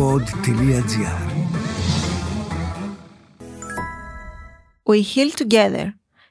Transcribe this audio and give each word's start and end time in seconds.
pod.gr 0.00 1.18
We 4.88 5.02
Heal 5.14 5.30
Together. 5.42 5.86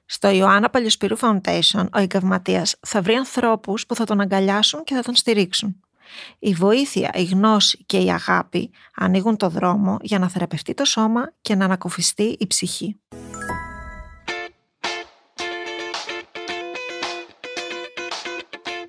Στο 0.05 0.29
Ιωάννα 0.29 0.69
Παλιοσπυρού 0.69 1.17
Foundation, 1.17 1.85
ο 1.93 1.99
εγκαυματίας 1.99 2.75
θα 2.79 3.01
βρει 3.01 3.13
ανθρώπους 3.13 3.85
που 3.85 3.95
θα 3.95 4.05
τον 4.05 4.19
αγκαλιάσουν 4.19 4.83
και 4.83 4.95
θα 4.95 5.01
τον 5.01 5.15
στηρίξουν. 5.15 5.79
Η 6.39 6.53
βοήθεια, 6.53 7.11
η 7.13 7.23
γνώση 7.23 7.83
και 7.85 7.97
η 7.97 8.11
αγάπη 8.11 8.71
ανοίγουν 8.95 9.37
το 9.37 9.49
δρόμο 9.49 9.97
για 10.01 10.19
να 10.19 10.29
θεραπευτεί 10.29 10.73
το 10.73 10.85
σώμα 10.85 11.33
και 11.41 11.55
να 11.55 11.65
ανακουφιστεί 11.65 12.35
η 12.39 12.47
ψυχή. 12.47 12.99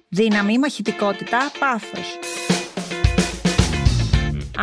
Δύναμη, 0.08 0.58
μαχητικότητα, 0.58 1.38
πάθος. 1.58 2.29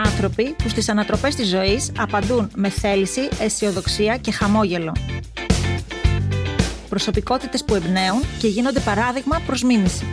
Άνθρωποι 0.06 0.56
που 0.64 0.70
στις 0.70 0.90
ανατροπές 0.90 1.36
της 1.36 1.48
ζωής 1.48 1.92
απαντούν 1.98 2.50
με 2.56 2.70
θέληση, 2.70 3.30
αισιοδοξία 3.40 4.18
και 4.18 4.32
χαμόγελο. 4.32 4.96
Προσωπικότητες 6.90 7.64
που 7.64 7.76
εμπνέουν 7.76 8.22
και 8.40 8.48
γίνονται 8.48 8.80
παράδειγμα 8.80 9.42
προς 9.46 9.64
μίμηση. 9.64 10.06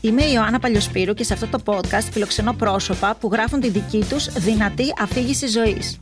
Είμαι 0.00 0.22
η 0.22 0.30
Ιωάννα 0.34 0.58
Παλιοσπύρου 0.58 1.14
και 1.14 1.24
σε 1.24 1.32
αυτό 1.32 1.46
το 1.46 1.58
podcast 1.66 2.08
φιλοξενώ 2.12 2.52
πρόσωπα 2.52 3.16
που 3.20 3.28
γράφουν 3.32 3.60
τη 3.60 3.68
δική 3.68 4.04
τους 4.08 4.28
δυνατή 4.28 4.94
αφήγηση 5.00 5.46
ζωής. 5.46 5.98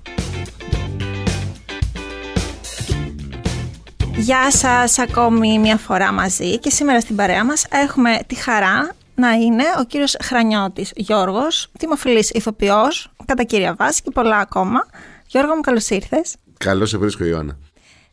Γεια 4.16 4.50
σας 4.50 4.98
ακόμη 4.98 5.58
μια 5.58 5.76
φορά 5.76 6.12
μαζί 6.12 6.58
και 6.58 6.70
σήμερα 6.70 7.00
στην 7.00 7.16
παρέα 7.16 7.44
μας 7.44 7.66
έχουμε 7.70 8.18
τη 8.26 8.34
χαρά 8.34 8.94
να 9.16 9.30
είναι 9.32 9.64
ο 9.78 9.84
κύριος 9.84 10.16
Χρανιώτης 10.22 10.92
Γιώργος, 10.94 11.68
δημοφιλής 11.72 12.30
ηθοποιός, 12.30 13.12
κατά 13.24 13.42
κύρια 13.42 13.74
βάση 13.74 14.02
και 14.02 14.10
πολλά 14.10 14.36
ακόμα. 14.36 14.86
Γιώργο 15.26 15.54
μου 15.54 15.60
καλώς 15.60 15.88
ήρθες. 15.88 16.36
Καλώς 16.58 16.88
σε 16.88 16.98
βρίσκω 16.98 17.24
Ιωάννα. 17.24 17.58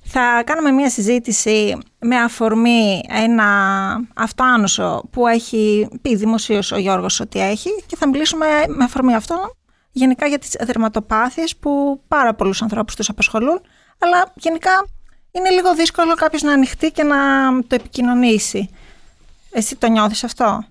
Θα 0.05 0.43
κάνουμε 0.45 0.71
μια 0.71 0.89
συζήτηση 0.89 1.77
με 1.99 2.15
αφορμή 2.15 3.01
ένα 3.09 3.45
αυτοάνωσο 4.13 5.03
που 5.11 5.27
έχει 5.27 5.87
πει 6.01 6.15
δημοσίως 6.15 6.71
ο 6.71 6.77
Γιώργος 6.77 7.19
ότι 7.19 7.39
έχει 7.39 7.69
και 7.85 7.95
θα 7.95 8.07
μιλήσουμε 8.07 8.45
με 8.67 8.83
αφορμή 8.83 9.15
αυτό 9.15 9.55
γενικά 9.91 10.27
για 10.27 10.39
τις 10.39 10.55
δερματοπάθειες 10.59 11.55
που 11.55 12.01
πάρα 12.07 12.33
πολλούς 12.33 12.61
ανθρώπους 12.61 12.95
τους 12.95 13.09
απασχολούν 13.09 13.61
αλλά 13.97 14.31
γενικά 14.35 14.85
είναι 15.31 15.49
λίγο 15.49 15.75
δύσκολο 15.75 16.13
κάποιος 16.13 16.41
να 16.41 16.53
ανοιχτεί 16.53 16.91
και 16.91 17.03
να 17.03 17.17
το 17.67 17.75
επικοινωνήσει. 17.75 18.69
Εσύ 19.51 19.75
το 19.75 19.87
νιώθεις 19.87 20.23
αυτό; 20.23 20.63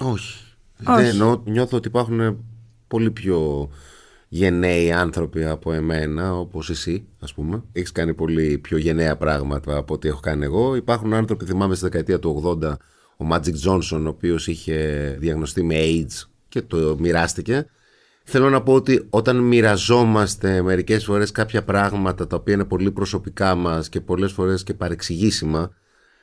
Όχι. 0.00 0.38
Δεν, 0.76 1.42
νιώθω 1.44 1.76
ότι 1.76 1.88
υπάρχουν 1.88 2.44
πολύ 2.88 3.10
πιο 3.10 3.70
γενναίοι 4.28 4.92
άνθρωποι 4.92 5.44
από 5.44 5.72
εμένα, 5.72 6.38
όπως 6.38 6.70
εσύ, 6.70 7.06
ας 7.20 7.34
πούμε. 7.34 7.62
Έχεις 7.72 7.92
κάνει 7.92 8.14
πολύ 8.14 8.58
πιο 8.58 8.76
γενναία 8.76 9.16
πράγματα 9.16 9.76
από 9.76 9.94
ό,τι 9.94 10.08
έχω 10.08 10.20
κάνει 10.20 10.44
εγώ. 10.44 10.74
Υπάρχουν 10.74 11.14
άνθρωποι, 11.14 11.44
θυμάμαι 11.44 11.74
στη 11.74 11.84
δεκαετία 11.84 12.18
του 12.18 12.58
80, 12.62 12.76
ο 13.16 13.26
Magic 13.30 13.54
Johnson, 13.66 14.02
ο 14.04 14.08
οποίος 14.08 14.46
είχε 14.46 15.16
διαγνωστεί 15.18 15.62
με 15.62 15.74
AIDS 15.78 16.28
και 16.48 16.62
το 16.62 16.96
μοιράστηκε. 16.98 17.66
Θέλω 18.24 18.50
να 18.50 18.62
πω 18.62 18.72
ότι 18.72 19.06
όταν 19.10 19.36
μοιραζόμαστε 19.36 20.62
μερικές 20.62 21.04
φορές 21.04 21.30
κάποια 21.30 21.64
πράγματα 21.64 22.26
τα 22.26 22.36
οποία 22.36 22.54
είναι 22.54 22.64
πολύ 22.64 22.90
προσωπικά 22.90 23.54
μας 23.54 23.88
και 23.88 24.00
πολλές 24.00 24.32
φορές 24.32 24.62
και 24.62 24.74
παρεξηγήσιμα, 24.74 25.70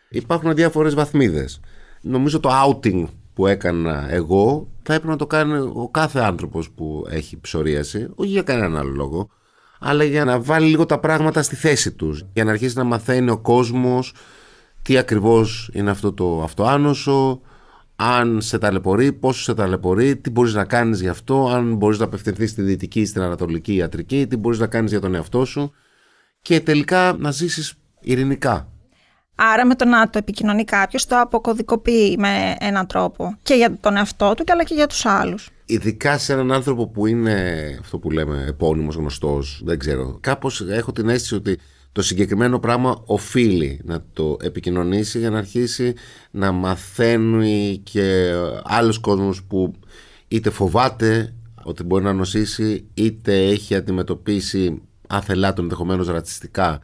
υπάρχουν 0.10 0.56
διάφορες 0.56 0.94
βαθμίδες. 0.94 1.60
Νομίζω 2.02 2.40
το 2.40 2.50
outing 2.52 3.06
που 3.34 3.48
έκανα 3.48 4.08
εγώ 4.09 4.67
θα 4.84 4.94
έπρεπε 4.94 5.12
να 5.12 5.17
το 5.17 5.28
κάνει 5.28 5.58
ο 5.58 5.89
κάθε 5.92 6.20
άνθρωπος 6.20 6.72
που 6.72 7.06
έχει 7.09 7.39
ψωρίαση, 7.39 8.08
όχι 8.16 8.30
για 8.30 8.42
κανέναν 8.42 8.78
άλλο 8.78 8.89
λόγο, 8.89 9.30
αλλά 9.80 10.03
για 10.03 10.26
να 10.26 10.39
βάλει 10.39 10.67
λίγο 10.67 10.86
τα 10.86 11.00
πράγματα 11.00 11.44
στη 11.44 11.56
θέση 11.56 11.92
τους, 11.92 12.26
για 12.34 12.44
να 12.44 12.52
αρχίσει 12.52 12.78
να 12.78 12.84
μαθαίνει 12.84 13.30
ο 13.30 13.38
κόσμος 13.38 14.14
τι 14.82 14.98
ακριβώς 14.98 15.70
είναι 15.73 15.89
αυτό 15.89 16.14
το 16.14 16.42
αυτοάνωσο, 16.44 17.42
αν 17.95 18.42
σε 18.42 18.58
ταλαιπωρεί, 18.58 19.14
πόσο 19.14 19.42
σε 19.42 19.54
ταλαιπωρεί, 19.54 20.17
τι 20.17 20.30
μπορείς 20.30 20.54
να 20.54 20.65
κάνεις 20.65 21.02
γι' 21.02 21.08
αυτό, 21.08 21.48
αν 21.48 21.76
μπορείς 21.76 22.00
να 22.00 22.05
απευθυνθείς 22.05 22.52
στη 22.52 22.61
δυτική 22.61 23.00
ή 23.00 23.05
στην 23.05 23.21
ανατολική 23.21 23.76
ιατρική, 23.76 24.27
τι 24.27 24.38
μπορείς 24.38 24.60
να 24.60 24.67
κάνεις 24.67 24.92
για 24.92 25.00
τον 25.00 25.15
εαυτό 25.15 25.45
σου 25.45 25.71
και 26.42 26.60
τελικά 26.60 27.15
να 27.20 27.32
ζήσεις 27.32 27.73
ειρηνικά. 28.00 28.73
Άρα 29.36 29.66
με 29.66 29.76
το 29.76 29.86
να 29.86 30.10
το 30.10 30.17
επικοινωνεί 30.17 30.64
κάποιος 30.64 31.05
το 31.05 31.20
αποκωδικοποιεί 31.20 32.16
με 32.20 32.55
έναν 32.60 32.88
τρόπο 32.88 33.38
και 33.44 33.54
για 33.54 33.77
τον 33.80 33.98
εαυτό 33.98 34.33
του 34.33 34.44
αλλά 34.48 34.64
και 34.64 34.73
για 34.73 34.88
τους 34.88 35.05
άλλους. 35.05 35.49
Ειδικά 35.66 36.17
σε 36.17 36.33
έναν 36.33 36.52
άνθρωπο 36.52 36.88
που 36.88 37.05
είναι 37.05 37.77
αυτό 37.80 37.98
που 37.98 38.11
λέμε 38.11 38.45
επώνυμος 38.48 38.95
γνωστός, 38.95 39.61
δεν 39.66 39.80
ξέρω. 39.80 40.17
Κάπως 40.21 40.61
έχω 40.61 40.92
την 40.92 41.10
αίσθηση 41.10 41.36
ότι 41.36 41.60
το 41.92 42.02
συγκεκριμένο 42.02 42.60
πράγμα 42.60 43.02
οφείλει 43.05 43.82
να 43.83 44.04
το 44.14 44.38
επικοινωνήσει 44.42 45.20
για 45.20 45.30
να 45.30 45.38
αρχίσει 45.38 45.94
να 46.32 46.52
μαθαίνει 46.52 47.82
και 47.83 48.32
άλλους 48.64 49.00
κόσμους 49.00 49.44
που 49.44 49.73
είτε 50.27 50.50
φοβάται 50.50 51.33
ότι 51.64 51.83
μπορεί 51.83 52.04
να 52.04 52.14
νοσήσει 52.14 52.86
είτε 52.94 53.48
έχει 53.48 53.76
αντιμετωπίσει 53.76 54.82
άθελά 55.08 55.54
τον 55.54 55.64
ενδεχομένως 55.64 56.08
ρατσιστικά 56.08 56.82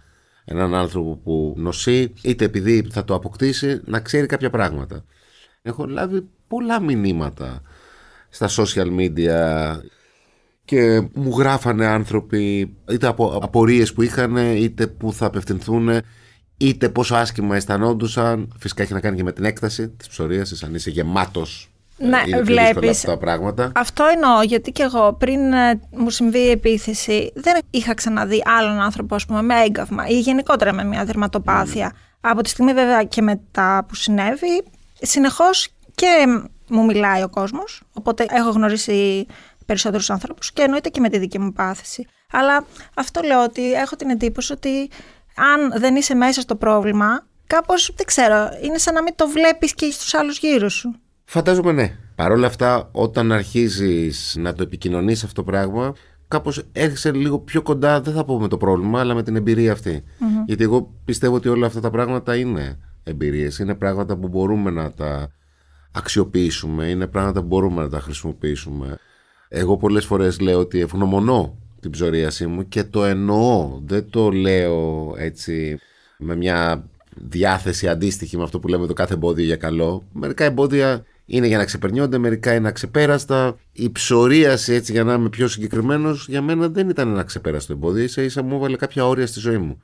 έναν 0.52 0.76
άνθρωπο 0.76 1.16
που 1.24 1.54
νοσεί 1.58 2.14
είτε 2.22 2.46
επειδή 2.46 2.88
θα 2.92 3.04
το 3.04 3.14
αποκτήσει 3.14 3.82
να 3.86 4.00
ξέρει 4.00 4.26
κάποια 4.26 4.50
πράγματα. 4.50 5.06
Έχω 5.62 5.86
λάβει 5.86 6.28
πολλά 6.48 6.82
μηνύματα 6.82 7.62
στα 8.30 8.50
social 8.50 8.88
media 9.00 9.80
και 10.66 11.10
μου 11.14 11.38
γράφανε 11.38 11.86
άνθρωποι 11.86 12.76
είτε 12.92 13.08
από 13.08 13.40
απορίες 13.42 13.94
που 13.94 14.02
είχαν 14.02 14.36
είτε 14.38 14.88
που 14.88 15.14
θα 15.14 15.26
απευθυνθούν 15.26 15.90
είτε 16.58 16.90
πόσο 16.90 17.16
άσχημα 17.16 17.56
αισθανόντουσαν 17.56 18.54
φυσικά 18.60 18.84
έχει 18.84 18.94
να 18.94 19.00
κάνει 19.00 19.18
και 19.18 19.24
με 19.24 19.32
την 19.32 19.46
έκταση 19.46 19.90
της 19.90 20.08
ψωρίασης 20.08 20.64
αν 20.64 20.76
είσαι 20.76 20.90
γεμάτος 20.90 21.69
ναι, 22.00 22.42
βλέπεις. 22.42 23.06
πράγματα. 23.20 23.72
Αυτό 23.76 24.06
εννοώ, 24.14 24.42
γιατί 24.42 24.72
και 24.72 24.84
εγώ 24.84 25.14
πριν 25.14 25.54
ε, 25.54 25.80
μου 25.92 26.10
συμβεί 26.10 26.40
η 26.40 26.50
επίθεση, 26.50 27.32
δεν 27.36 27.56
είχα 27.70 27.94
ξαναδεί 27.94 28.42
άλλον 28.46 28.80
άνθρωπο 28.80 29.16
ας 29.16 29.26
πούμε, 29.26 29.42
με 29.42 29.56
έγκαυμα 29.62 30.08
ή 30.08 30.20
γενικότερα 30.20 30.74
με 30.74 30.84
μια 30.84 31.06
δερματοπάθεια. 31.06 31.94
Από 32.22 32.42
τη 32.42 32.50
στιγμή 32.50 32.74
βέβαια 32.74 33.04
και 33.04 33.22
μετά 33.22 33.86
που 33.88 33.96
συνέβη, 33.96 34.64
συνεχώς 35.02 35.70
και 35.96 36.26
μου 36.70 36.86
μιλάει 36.86 37.24
ο 37.24 37.30
κόσμος. 37.30 37.84
Οπότε 37.94 38.26
έχω 38.30 38.50
γνωρίσει 38.50 39.26
περισσότερους 39.66 40.10
άνθρωπου 40.10 40.40
και 40.54 40.62
εννοείται 40.62 40.90
και 40.90 41.00
με 41.00 41.10
τη 41.10 41.18
δική 41.18 41.40
μου 41.40 41.54
πάθηση. 41.54 42.08
Αλλά 42.32 42.66
αυτό 42.94 43.22
λέω 43.22 43.44
ότι 43.44 43.74
έχω 43.74 43.96
την 43.96 44.10
εντύπωση 44.10 44.54
ότι 44.54 44.90
αν 45.36 45.74
δεν 45.80 45.96
είσαι 45.96 46.16
μέσα 46.16 46.42
στο 46.42 46.56
πρόβλημα, 46.56 47.28
κάπως 47.48 47.92
δεν 47.96 48.06
ξέρω, 48.06 48.50
είναι 48.62 48.78
σαν 48.78 48.94
να 48.94 49.02
μην 49.02 49.16
το 49.16 49.28
βλέπεις 49.28 49.74
και 49.74 49.92
στους 49.92 50.14
άλλους 50.14 50.40
γύρω 50.40 50.70
σου. 50.70 51.00
Φαντάζομαι 51.32 51.72
ναι. 51.72 51.98
Παρ' 52.16 52.32
όλα 52.32 52.48
αυτά, 52.48 52.90
όταν 52.92 53.32
αρχίζεις 53.32 54.36
να 54.40 54.54
το 54.54 54.64
επικοινωνείς 54.64 55.24
αυτό 55.24 55.42
το 55.42 55.52
πράγμα, 55.52 55.96
κάπως 56.28 56.64
έρχεσαι 56.72 57.12
λίγο 57.12 57.40
πιο 57.40 57.62
κοντά, 57.62 58.02
δεν 58.02 58.14
θα 58.14 58.24
πω 58.24 58.40
με 58.40 58.48
το 58.48 58.58
πρόβλημα, 58.58 59.00
αλλά 59.00 59.14
με 59.14 59.24
την 59.24 59.36
εμπειρία 59.36 59.78
Γιατί 60.46 60.64
εγώ 60.64 60.94
πιστεύω 61.06 61.36
ότι 61.36 61.50
όλα 61.50 61.66
αυτά 61.66 61.80
τα 61.80 61.90
πράγματα 61.90 62.36
είναι 62.36 62.80
εμπειρίες. 63.04 63.60
Είναι 63.60 63.76
πράγματα 63.76 64.18
που 64.18 64.28
μπορούμε 64.28 64.70
να 64.72 64.92
τα 64.92 65.32
αξιοποιήσουμε, 65.92 66.86
είναι 66.86 67.08
πράγματα 67.08 67.42
που 67.42 67.48
μπορούμε 67.48 67.82
να 67.82 67.90
τα 67.90 68.00
χρησιμοποιήσουμε. 68.00 68.98
Εγώ 69.48 69.78
πολλές 69.78 70.06
φορές 70.06 70.40
λέω 70.40 70.60
ότι 70.60 70.80
ευγνωμονώ 70.80 71.58
την 71.80 71.92
ψωρίασή 71.92 72.48
μου 72.48 72.68
και 72.68 72.84
το 72.84 73.06
εννοώ. 73.06 73.80
Δεν 73.86 74.10
το 74.10 74.30
λέω 74.30 75.14
έτσι 75.18 75.80
με 76.18 76.36
μια 76.36 76.84
διάθεση 77.16 77.88
αντίστοιχη 77.88 78.38
με 78.38 78.44
αυτό 78.44 78.60
που 78.60 78.68
λέμε 78.68 78.88
το 78.88 78.94
κάθε 78.94 79.14
εμπόδιο 79.14 79.46
για 79.46 79.56
καλό. 79.56 80.04
Μερικά 80.14 80.44
εμπόδια 80.44 81.06
είναι 81.32 81.48
για 81.48 81.58
να 81.58 81.66
ξεπερνιόνται, 81.66 82.18
μερικά 82.18 82.54
είναι 82.54 82.68
αξεπέραστα. 82.68 83.58
Η 83.72 83.90
ψωρίαση, 83.90 84.74
έτσι 84.74 84.92
για 84.92 85.04
να 85.04 85.14
είμαι 85.14 85.30
πιο 85.30 85.48
συγκεκριμένος, 85.48 86.28
για 86.28 86.42
μένα 86.42 86.68
δεν 86.68 86.90
ήταν 86.90 87.10
ένα 87.10 87.24
ξεπέραστο 87.24 87.74
εμπόδιο. 87.74 88.08
σα 88.08 88.22
ίσα 88.22 88.44
μου 88.44 88.56
έβαλε 88.56 88.76
κάποια 88.76 89.08
όρια 89.08 89.28
στη 89.28 89.40
ζωή 89.40 89.58
μου. 89.58 89.82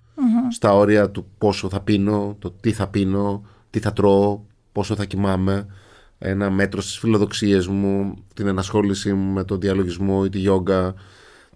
Στα 0.52 0.74
όρια 0.74 1.10
του 1.10 1.26
πόσο 1.38 1.70
θα 1.70 1.80
πίνω, 1.80 2.36
το 2.40 2.52
τι 2.62 2.72
θα 2.72 2.88
πίνω, 2.88 3.46
τι 3.70 3.80
θα 3.80 3.94
τρώω, 3.94 4.40
πόσο 4.72 4.96
θα 4.96 5.06
κοιμάμαι. 5.06 5.66
Ένα 6.18 6.50
μέτρο 6.50 6.82
στις 6.82 6.98
φιλοδοξίες 6.98 7.68
μου, 7.68 8.14
την 8.34 8.48
ενασχόλησή 8.48 9.14
μου 9.14 9.34
με 9.34 9.44
τον 9.44 9.60
διαλογισμό 9.60 10.22
ή 10.26 10.30
τη 10.30 10.38
γιόγκα 10.38 10.94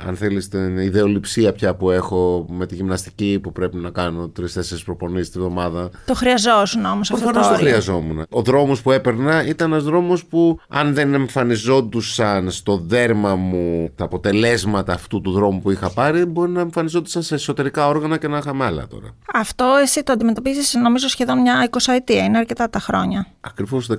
αν 0.07 0.15
θέλεις 0.15 0.47
την 0.47 0.77
ιδεολειψία 0.77 1.53
πια 1.53 1.75
που 1.75 1.91
έχω 1.91 2.45
με 2.49 2.65
τη 2.65 2.75
γυμναστική 2.75 3.39
που 3.43 3.51
πρέπει 3.51 3.77
να 3.77 3.89
κάνω 3.89 4.27
τρει-τέσσερι 4.27 4.81
προπονήσεις 4.83 5.29
τη 5.29 5.39
βδομάδα. 5.39 5.89
Το 6.05 6.13
χρειαζόσουν 6.13 6.85
όμως 6.85 7.11
αυτό. 7.11 7.23
Προφανώς 7.23 7.47
το 7.47 7.65
χρειαζόμουν. 7.65 8.25
Ο 8.29 8.41
δρόμος 8.41 8.81
που 8.81 8.91
έπαιρνα 8.91 9.45
ήταν 9.45 9.71
ένας 9.71 9.83
δρόμος 9.83 10.25
που 10.25 10.59
αν 10.67 10.93
δεν 10.93 11.13
εμφανιζόντουσαν 11.13 12.51
στο 12.51 12.77
δέρμα 12.77 13.35
μου 13.35 13.89
τα 13.95 14.03
αποτελέσματα 14.03 14.93
αυτού 14.93 15.21
του 15.21 15.31
δρόμου 15.31 15.61
που 15.61 15.71
είχα 15.71 15.89
πάρει, 15.89 16.25
μπορεί 16.25 16.51
να 16.51 16.61
εμφανιζόντουσαν 16.61 17.21
σε 17.21 17.35
εσωτερικά 17.35 17.87
όργανα 17.87 18.17
και 18.17 18.27
να 18.27 18.37
είχαμε 18.37 18.65
άλλα 18.65 18.87
τώρα. 18.87 19.07
Αυτό 19.33 19.75
εσύ 19.81 20.03
το 20.03 20.11
αντιμετωπίζεις 20.11 20.73
νομίζω 20.73 21.07
σχεδόν 21.07 21.41
μια 21.41 21.69
20 21.71 21.77
ετία. 21.93 22.23
Είναι 22.23 22.37
αρκετά 22.37 22.69
τα 22.69 22.79
χρόνια. 22.79 23.27
Ακριβώς 23.41 23.89
19. 23.89 23.95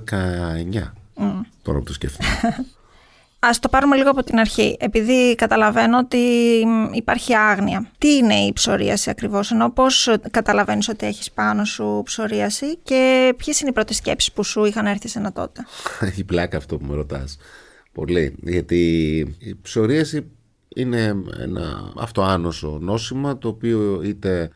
Mm. 1.15 1.41
Τώρα 1.61 1.77
που 1.77 1.83
το 1.83 1.93
σκέφτομαι. 1.93 2.29
Ας 3.43 3.59
το 3.59 3.69
πάρουμε 3.69 3.95
λίγο 3.95 4.09
από 4.09 4.23
την 4.23 4.39
αρχή, 4.39 4.77
επειδή 4.79 5.35
καταλαβαίνω 5.35 5.97
ότι 5.97 6.17
υπάρχει 6.93 7.35
άγνοια. 7.35 7.91
Τι 7.97 8.15
είναι 8.15 8.33
η 8.35 8.53
ψωρίαση 8.53 9.09
ακριβώς, 9.09 9.51
ενώ 9.51 9.71
πώς 9.71 10.09
καταλαβαίνεις 10.31 10.89
ότι 10.89 11.05
έχεις 11.05 11.31
πάνω 11.31 11.65
σου 11.65 12.01
ψωρίαση 12.05 12.77
και 12.77 13.33
ποιες 13.37 13.59
είναι 13.59 13.69
οι 13.69 13.73
πρώτες 13.73 13.95
σκέψεις 13.95 14.31
που 14.31 14.43
σου 14.43 14.65
είχαν 14.65 14.85
έρθει 14.85 15.07
σε 15.07 15.19
ένα 15.19 15.31
τότε; 15.31 15.65
Έχει 16.09 16.23
πλάκα 16.23 16.57
αυτό 16.57 16.77
που 16.77 16.85
με 16.85 16.95
ρωτάς. 16.95 17.37
Πολύ, 17.91 18.35
γιατί 18.41 19.17
η 19.39 19.55
ψωρίαση 19.61 20.31
είναι 20.75 21.15
ένα 21.39 21.93
αυτοάνωσο 21.97 22.77
νόσημα 22.81 23.37
το 23.37 23.47
οποίο 23.47 24.01
είτε 24.03 24.49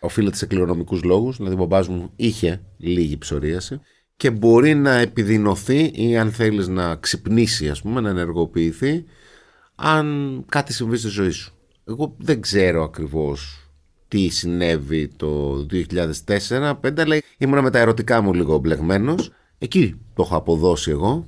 οφείλεται 0.00 0.36
σε 0.36 0.46
κληρονομικούς 0.46 1.02
λόγους, 1.02 1.36
δηλαδή 1.36 1.54
ο 1.54 1.58
μπαμπάς 1.58 1.88
μου 1.88 2.12
είχε 2.16 2.60
λίγη 2.78 3.18
ψωρίαση 3.18 3.80
και 4.20 4.30
μπορεί 4.30 4.74
να 4.74 4.94
επιδεινωθεί 4.94 5.90
ή 5.94 6.16
αν 6.16 6.32
θέλεις 6.32 6.68
να 6.68 6.96
ξυπνήσει 6.96 7.68
ας 7.68 7.82
πούμε, 7.82 8.00
να 8.00 8.08
ενεργοποιηθεί 8.08 9.04
αν 9.74 10.44
κάτι 10.48 10.72
συμβεί 10.72 10.96
στη 10.96 11.08
ζωή 11.08 11.30
σου. 11.30 11.52
Εγώ 11.84 12.14
δεν 12.18 12.40
ξέρω 12.40 12.82
ακριβώς 12.82 13.68
τι 14.08 14.28
συνέβη 14.28 15.08
το 15.08 15.66
2004-2005 16.26 16.74
αλλά 16.96 17.18
ήμουν 17.38 17.62
με 17.62 17.70
τα 17.70 17.78
ερωτικά 17.78 18.20
μου 18.20 18.34
λίγο 18.34 18.58
μπλεγμένος. 18.58 19.32
Εκεί 19.58 20.00
το 20.14 20.22
έχω 20.22 20.36
αποδώσει 20.36 20.90
εγώ. 20.90 21.26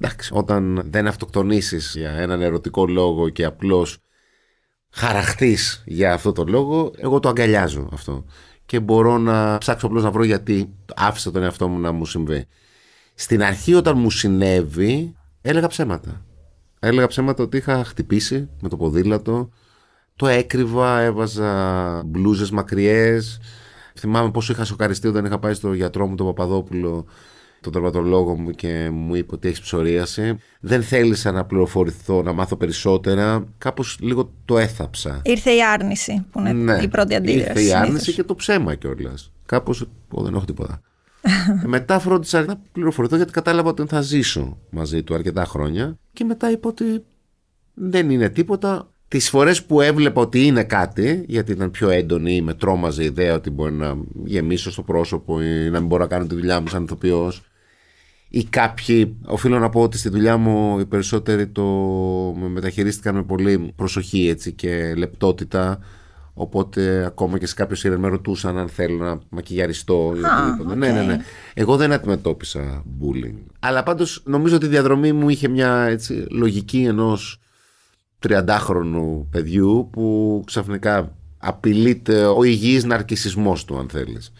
Εντάξει, 0.00 0.30
όταν 0.34 0.82
δεν 0.90 1.06
αυτοκτονήσεις 1.06 1.94
για 1.96 2.10
έναν 2.10 2.42
ερωτικό 2.42 2.86
λόγο 2.86 3.28
και 3.28 3.44
απλώς 3.44 3.98
χαραχτείς 4.90 5.82
για 5.86 6.12
αυτό 6.12 6.32
το 6.32 6.44
λόγο, 6.44 6.92
εγώ 6.96 7.20
το 7.20 7.28
αγκαλιάζω 7.28 7.88
αυτό 7.92 8.24
και 8.72 8.80
μπορώ 8.80 9.18
να 9.18 9.58
ψάξω 9.58 9.86
απλώς 9.86 10.02
να 10.02 10.10
βρω 10.10 10.24
γιατί 10.24 10.74
άφησα 10.96 11.30
τον 11.30 11.42
εαυτό 11.42 11.68
μου 11.68 11.78
να 11.78 11.92
μου 11.92 12.04
συμβεί. 12.04 12.46
Στην 13.14 13.42
αρχή 13.42 13.74
όταν 13.74 13.98
μου 13.98 14.10
συνέβη 14.10 15.14
έλεγα 15.40 15.66
ψέματα. 15.66 16.24
Έλεγα 16.80 17.06
ψέματα 17.06 17.42
ότι 17.42 17.56
είχα 17.56 17.84
χτυπήσει 17.84 18.48
με 18.60 18.68
το 18.68 18.76
ποδήλατο, 18.76 19.50
το 20.16 20.26
έκρυβα, 20.26 21.00
έβαζα 21.00 22.02
μπλούζες 22.06 22.50
μακριές. 22.50 23.40
Θυμάμαι 23.98 24.30
πόσο 24.30 24.52
είχα 24.52 24.64
σοκαριστεί 24.64 25.08
όταν 25.08 25.24
είχα 25.24 25.38
πάει 25.38 25.54
στο 25.54 25.72
γιατρό 25.72 26.06
μου 26.06 26.14
τον 26.14 26.26
Παπαδόπουλο 26.26 27.06
τον 27.62 27.72
τερματολόγο 27.72 28.34
μου 28.34 28.50
και 28.50 28.90
μου 28.92 29.14
είπε 29.14 29.34
ότι 29.34 29.48
έχεις 29.48 29.60
ψωρίαση. 29.60 30.38
Δεν 30.60 30.82
θέλησα 30.82 31.32
να 31.32 31.44
πληροφορηθώ, 31.44 32.22
να 32.22 32.32
μάθω 32.32 32.56
περισσότερα. 32.56 33.44
Κάπως 33.58 33.98
λίγο 34.00 34.32
το 34.44 34.58
έθαψα. 34.58 35.20
Ήρθε 35.24 35.50
η 35.50 35.64
άρνηση 35.72 36.26
που 36.30 36.38
είναι 36.40 36.52
ναι, 36.52 36.78
η 36.82 36.88
πρώτη 36.88 37.14
αντίδραση. 37.14 37.48
Ήρθε 37.48 37.62
η 37.62 37.72
άρνηση 37.72 38.12
και 38.12 38.22
το 38.22 38.34
ψέμα 38.34 38.74
κιόλας. 38.74 39.32
Κάπως, 39.46 39.88
δεν 40.08 40.34
έχω 40.34 40.44
τίποτα. 40.44 40.80
μετά 41.66 41.98
φρόντισα 41.98 42.44
να 42.44 42.60
πληροφορηθώ 42.72 43.16
γιατί 43.16 43.32
κατάλαβα 43.32 43.70
ότι 43.70 43.84
θα 43.86 44.00
ζήσω 44.00 44.58
μαζί 44.70 45.02
του 45.02 45.14
αρκετά 45.14 45.44
χρόνια. 45.44 45.98
Και 46.12 46.24
μετά 46.24 46.50
είπα 46.50 46.68
ότι 46.68 47.04
δεν 47.74 48.10
είναι 48.10 48.28
τίποτα. 48.28 48.86
Τις 49.08 49.28
φορές 49.28 49.64
που 49.64 49.80
έβλεπα 49.80 50.20
ότι 50.20 50.46
είναι 50.46 50.64
κάτι, 50.64 51.24
γιατί 51.28 51.52
ήταν 51.52 51.70
πιο 51.70 51.88
έντονη 51.88 52.34
ή 52.34 52.42
με 52.42 52.54
τρόμαζε 52.54 53.02
η 53.02 53.06
ιδέα 53.06 53.34
ότι 53.34 53.50
μπορεί 53.50 53.72
να 53.72 53.96
γεμίσω 54.24 54.70
στο 54.70 54.82
πρόσωπο 54.82 55.42
ή 55.42 55.70
να 55.70 55.78
μην 55.78 55.88
μπορώ 55.88 56.02
να 56.02 56.08
κάνω 56.08 56.26
τη 56.26 56.34
δουλειά 56.34 56.60
μου 56.60 56.68
σαν 56.68 56.84
ηθοποιός, 56.84 57.42
ή 58.34 58.44
κάποιοι, 58.44 59.16
οφείλω 59.26 59.58
να 59.58 59.68
πω 59.68 59.80
ότι 59.80 59.98
στη 59.98 60.08
δουλειά 60.08 60.36
μου 60.36 60.78
οι 60.78 60.86
περισσότεροι 60.86 61.46
το 61.46 61.62
με 62.40 62.48
μεταχειρίστηκαν 62.48 63.14
με 63.14 63.22
πολύ 63.22 63.72
προσοχή 63.76 64.28
έτσι, 64.28 64.52
και 64.52 64.94
λεπτότητα. 64.94 65.78
Οπότε 66.34 67.04
ακόμα 67.06 67.38
και 67.38 67.46
σε 67.46 67.54
κάποιο 67.54 67.76
σειρά 67.76 67.98
με 67.98 68.08
ρωτούσαν 68.08 68.58
αν 68.58 68.68
θέλω 68.68 68.96
να 68.96 69.20
μακιγιαριστώ 69.28 70.14
ή 70.16 70.18
οτιδήποτε. 70.18 70.74
Ναι, 70.74 70.90
ναι, 70.90 71.02
ναι. 71.02 71.18
Εγώ 71.54 71.76
δεν 71.76 71.92
αντιμετώπισα 71.92 72.84
bullying. 73.00 73.36
Αλλά 73.58 73.82
πάντως 73.82 74.22
νομίζω 74.24 74.56
ότι 74.56 74.66
η 74.66 74.68
διαδρομή 74.68 75.12
μου 75.12 75.28
είχε 75.28 75.48
μια 75.48 75.82
έτσι, 75.82 76.26
λογική 76.30 76.82
ενός 76.82 77.40
30χρονου 78.28 79.26
παιδιού 79.30 79.88
που 79.92 80.42
ξαφνικά 80.46 81.16
απειλείται 81.38 82.24
ο 82.26 82.42
υγιής 82.42 82.84
ναρκισισμός 82.84 83.64
του 83.64 83.78
αν 83.78 83.88
θέλεις. 83.88 84.32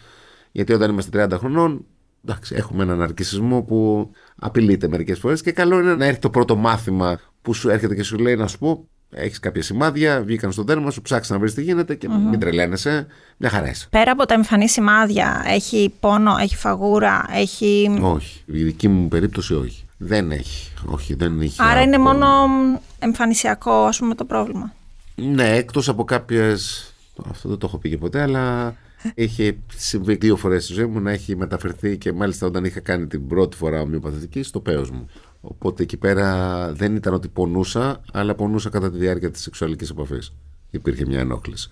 Γιατί 0.51 0.73
όταν 0.73 0.91
είμαστε 0.91 1.27
30 1.29 1.37
χρονών 1.37 1.85
εντάξει, 2.27 2.55
έχουμε 2.55 2.83
έναν 2.83 3.01
αρκισισμό 3.01 3.61
που 3.61 4.09
απειλείται 4.35 4.87
μερικές 4.87 5.19
φορές 5.19 5.41
και 5.41 5.51
καλό 5.51 5.79
είναι 5.79 5.95
να 5.95 6.05
έρθει 6.05 6.19
το 6.19 6.29
πρώτο 6.29 6.55
μάθημα 6.55 7.19
που 7.41 7.53
σου 7.53 7.69
έρχεται 7.69 7.95
και 7.95 8.03
σου 8.03 8.17
λέει 8.17 8.35
να 8.35 8.47
σου 8.47 8.57
πω 8.57 8.87
έχεις 9.13 9.39
κάποια 9.39 9.61
σημάδια, 9.61 10.21
βγήκαν 10.21 10.51
στο 10.51 10.63
δέρμα 10.63 10.91
σου, 10.91 11.01
ψάξει 11.01 11.31
να 11.31 11.39
βρεις 11.39 11.53
τι 11.53 11.61
γίνεται 11.61 11.95
και 11.95 12.07
mm-hmm. 12.11 12.29
μην 12.29 12.39
τρελαίνεσαι. 12.39 13.07
Μια 13.37 13.49
χαρά 13.49 13.69
είσαι. 13.69 13.87
Πέρα 13.89 14.11
από 14.11 14.25
τα 14.25 14.33
εμφανή 14.33 14.69
σημάδια, 14.69 15.43
έχει 15.47 15.93
πόνο, 15.99 16.35
έχει 16.39 16.55
φαγούρα, 16.55 17.25
έχει. 17.33 17.99
Όχι. 18.01 18.41
Η 18.45 18.63
δική 18.63 18.87
μου 18.87 19.07
περίπτωση 19.07 19.55
όχι. 19.55 19.85
Δεν 19.97 20.31
έχει. 20.31 20.71
Όχι, 20.85 21.13
δεν 21.13 21.41
έχει. 21.41 21.55
Άρα 21.59 21.81
είναι 21.81 21.97
μόνο 21.97 22.27
εμφανισιακό, 22.99 23.71
ας 23.71 23.99
πούμε, 23.99 24.15
το 24.15 24.25
πρόβλημα. 24.25 24.73
Ναι, 25.15 25.55
εκτός 25.55 25.89
από 25.89 26.03
κάποιε. 26.03 26.53
Αυτό 27.29 27.49
δεν 27.49 27.57
το 27.57 27.67
έχω 27.67 27.77
πει 27.77 27.89
και 27.89 27.97
ποτέ, 27.97 28.21
αλλά 28.21 28.75
Είχε 29.15 29.57
συμβεί 29.75 30.15
δύο 30.15 30.35
φορές 30.35 30.63
στη 30.63 30.73
ζωή 30.73 30.85
μου 30.85 30.99
να 30.99 31.11
έχει 31.11 31.35
μεταφερθεί 31.35 31.97
και 31.97 32.13
μάλιστα 32.13 32.47
όταν 32.47 32.65
είχα 32.65 32.79
κάνει 32.79 33.07
την 33.07 33.27
πρώτη 33.27 33.57
φορά 33.57 33.81
ομοιοπαθητική 33.81 34.43
στο 34.43 34.59
πέος 34.59 34.91
μου. 34.91 35.09
Οπότε 35.41 35.83
εκεί 35.83 35.97
πέρα 35.97 36.67
δεν 36.73 36.95
ήταν 36.95 37.13
ότι 37.13 37.27
πονούσα, 37.27 38.01
αλλά 38.13 38.35
πονούσα 38.35 38.69
κατά 38.69 38.91
τη 38.91 38.97
διάρκεια 38.97 39.31
της 39.31 39.41
σεξουαλικής 39.41 39.89
επαφής. 39.89 40.33
Υπήρχε 40.69 41.05
μια 41.05 41.19
ενόχληση. 41.19 41.71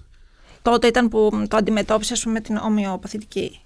Τότε 0.61 0.87
ήταν 0.87 1.07
που 1.07 1.45
το 1.47 1.57
αντιμετώπισε 1.57 2.29
με 2.29 2.39
την 2.41 2.57
ομοιοπαθητική; 2.57 3.59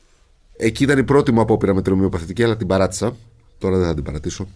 Εκεί 0.58 0.84
ήταν 0.84 0.98
η 0.98 1.04
πρώτη 1.04 1.32
μου 1.32 1.42
απόπειρα 1.42 1.74
με 1.74 1.82
την 1.82 1.94
ομοιοπαθητική, 1.94 2.44
αλλά 2.44 2.58
την 2.58 2.68
παράτησα. 2.68 3.16
Τώρα 3.58 3.78
δεν 3.78 3.88
θα 3.88 3.94
την 3.94 4.04
παρατήσω. 4.04 4.48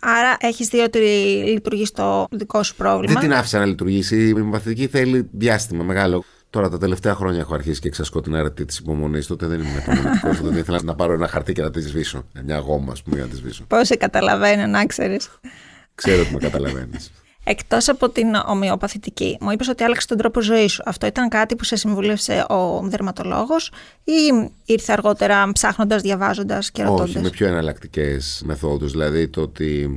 Άρα 0.00 0.36
έχεις 0.40 0.68
δει 0.68 0.78
ότι 0.78 0.98
λειτουργεί 1.46 1.86
το 1.94 2.26
δικό 2.30 2.62
σου 2.62 2.74
πρόβλημα; 2.74 3.12
Δεν 3.12 3.28
την 3.28 3.38
άφησα 3.38 3.58
να 3.58 3.64
λειτουργήσει. 3.64 4.28
Η 4.28 4.32
ομοιοπαθητική 4.32 4.86
θέλει 4.86 5.28
διάστημα 5.32 5.84
μεγάλο. 5.84 6.24
Τώρα 6.54 6.68
τα 6.68 6.78
τελευταία 6.78 7.14
χρόνια 7.14 7.40
έχω 7.40 7.54
αρχίσει 7.54 7.80
και 7.80 7.88
εξασκώ 7.88 8.20
την 8.20 8.34
αρετή 8.34 8.64
της 8.64 8.78
υπομονής. 8.78 9.26
Τότε 9.26 9.46
δεν 9.46 9.60
ήμουν 9.60 9.76
υπομονετικό. 9.76 10.34
τότε 10.42 10.58
ήθελα 10.58 10.82
να 10.82 10.94
πάρω 10.94 11.12
ένα 11.12 11.28
χαρτί 11.28 11.52
και 11.52 11.62
να 11.62 11.70
τη 11.70 11.80
σβήσω. 11.80 12.24
Μια 12.44 12.58
γόμα, 12.58 12.92
ας 12.92 13.02
πούμε, 13.02 13.16
για 13.16 13.24
να 13.24 13.30
τη 13.30 13.36
σβήσω. 13.36 13.64
Πώς 13.64 13.86
σε 13.86 13.96
καταλαβαίνω, 13.96 14.66
να 14.66 14.86
ξέρεις. 14.86 15.28
Ξέρω 15.94 16.20
ότι 16.20 16.32
με 16.32 16.38
καταλαβαίνεις. 16.38 17.10
Εκτός 17.44 17.88
από 17.88 18.08
την 18.08 18.34
ομοιοπαθητική, 18.46 19.38
μου 19.40 19.50
είπες 19.50 19.68
ότι 19.68 19.84
άλλαξε 19.84 20.06
τον 20.06 20.16
τρόπο 20.16 20.40
ζωής 20.40 20.72
σου. 20.72 20.82
Αυτό 20.86 21.06
ήταν 21.06 21.28
κάτι 21.28 21.56
που 21.56 21.64
σε 21.64 21.76
συμβούλευσε 21.76 22.44
ο 22.48 22.80
δερματολόγος 22.82 23.72
ή 24.04 24.50
ήρθε 24.64 24.92
αργότερα 24.92 25.52
ψάχνοντας, 25.52 26.02
διαβάζοντας 26.02 26.70
και 26.70 26.82
ρωτώντας; 26.82 27.08
Όχι, 27.08 27.18
με 27.18 27.30
πιο 27.30 27.46
εναλλακτικές 27.46 28.42
μεθόδους. 28.44 28.90
Δηλαδή 28.90 29.28
το 29.28 29.40
ότι 29.40 29.90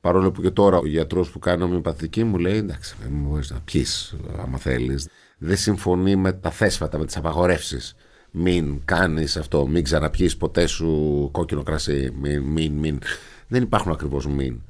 παρόλο 0.00 0.30
που 0.30 0.42
και 0.42 0.50
τώρα 0.50 0.76
ο 0.76 0.86
γιατρός 0.86 1.30
που 1.30 1.38
κάνει 1.38 1.62
ομοιοπαθητική 1.62 2.24
μου 2.24 2.38
λέει 2.38 2.56
εντάξει, 2.56 2.96
μπορείς 3.10 3.50
να 3.50 3.60
πιεις 3.64 4.16
άμα 4.42 4.58
θέλεις 4.58 5.08
δεν 5.42 5.56
συμφωνεί 5.56 6.16
με 6.16 6.32
τα 6.32 6.50
θέσφατα, 6.50 6.98
με 6.98 7.04
τις 7.04 7.16
απαγορεύσεις. 7.16 7.94
Μην 8.30 8.80
κάνεις 8.84 9.36
αυτό, 9.36 9.66
μην 9.66 9.84
ξαναπιείς 9.84 10.36
ποτέ 10.36 10.66
σου 10.66 11.28
κόκκινο 11.32 11.62
κρασί, 11.62 12.12
μην, 12.20 12.42
μην, 12.42 12.72
μην. 12.72 12.98
Δεν 13.48 13.62
υπάρχουν 13.62 13.92
ακριβώς 13.92 14.26
μην. 14.26 14.60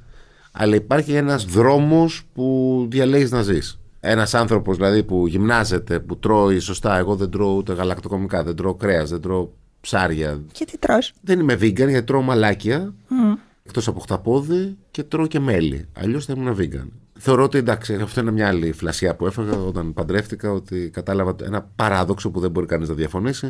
Αλλά 0.51 0.75
υπάρχει 0.75 1.13
ένας 1.13 1.45
δρόμος 1.45 2.23
που 2.33 2.87
διαλέγεις 2.89 3.31
να 3.31 3.41
ζεις. 3.41 3.79
Ένας 3.99 4.33
άνθρωπος 4.33 4.75
δηλαδή 4.75 5.03
που 5.03 5.27
γυμνάζεται, 5.27 5.99
που 5.99 6.17
τρώει 6.17 6.59
σωστά, 6.59 6.97
εγώ 6.97 7.15
δεν 7.15 7.29
τρώω 7.29 7.55
ούτε 7.55 7.73
γαλακτοκομικά, 7.73 8.43
δεν 8.43 8.55
τρώω 8.55 8.73
κρέας, 8.73 9.09
δεν 9.09 9.21
τρώω 9.21 9.49
ψάρια. 9.81 10.41
Και 10.51 10.65
τι 10.65 10.77
τρως; 10.77 11.13
Δεν 11.21 11.39
είμαι 11.39 11.53
vegan 11.53 11.75
γιατί 11.75 12.03
τρώω 12.03 12.21
μαλάκια, 12.21 12.93
mm. 13.09 13.37
εκτός 13.63 13.87
από 13.87 13.99
χταπόδι 13.99 14.77
και 14.91 15.03
τρώω 15.03 15.27
και 15.27 15.39
μέλι. 15.39 15.87
Αλλιώς 15.93 16.25
θα 16.25 16.33
ήμουν 16.37 16.57
vegan 16.59 16.87
θεωρώ 17.25 17.43
ότι 17.43 17.57
εντάξει, 17.57 17.95
αυτό 17.95 18.19
είναι 18.19 18.31
μια 18.31 18.47
άλλη 18.47 18.71
φλασιά 18.71 19.15
που 19.15 19.25
έφαγα 19.25 19.57
όταν 19.57 19.93
παντρεύτηκα, 19.93 20.51
ότι 20.51 20.89
κατάλαβα 20.89 21.35
ένα 21.41 21.61
παράδοξο 21.75 22.31
που 22.31 22.39
δεν 22.39 22.51
μπορεί 22.51 22.65
κανείς 22.65 22.89
να 22.89 22.95
διαφωνήσει. 22.95 23.49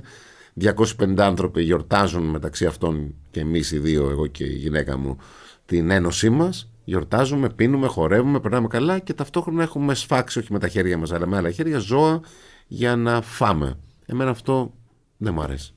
250 0.62 1.20
άνθρωποι 1.20 1.64
γιορτάζουν 1.64 2.24
μεταξύ 2.24 2.66
αυτών 2.66 3.16
και 3.32 3.40
εμείς 3.40 3.72
οι 3.72 3.80
δύο, 3.80 4.10
εγώ 4.10 4.28
και 4.28 4.44
η 4.44 4.56
γυναίκα 4.56 4.98
μου, 4.98 5.18
την 5.66 5.90
ένωσή 5.92 6.30
μας. 6.30 6.70
Γιορτάζουμε, 6.84 7.50
πίνουμε, 7.50 7.88
χορεύουμε, 7.88 8.40
περνάμε 8.40 8.68
καλά 8.68 9.00
και 9.00 9.14
ταυτόχρονα 9.14 9.64
έχουμε 9.64 9.94
σφάξει, 9.94 10.40
όχι 10.40 10.54
με 10.54 10.60
τα 10.60 10.68
χέρια 10.68 10.98
μας, 10.98 11.12
αλλά 11.12 11.28
με 11.28 11.38
άλλα 11.38 11.52
χέρια, 11.52 11.78
ζώα 11.78 12.22
για 12.68 12.96
να 12.96 13.22
φάμε. 13.22 13.80
Εμένα 14.06 14.30
αυτό 14.30 14.74
δεν 15.18 15.34
μου 15.34 15.42
αρέσει. 15.42 15.74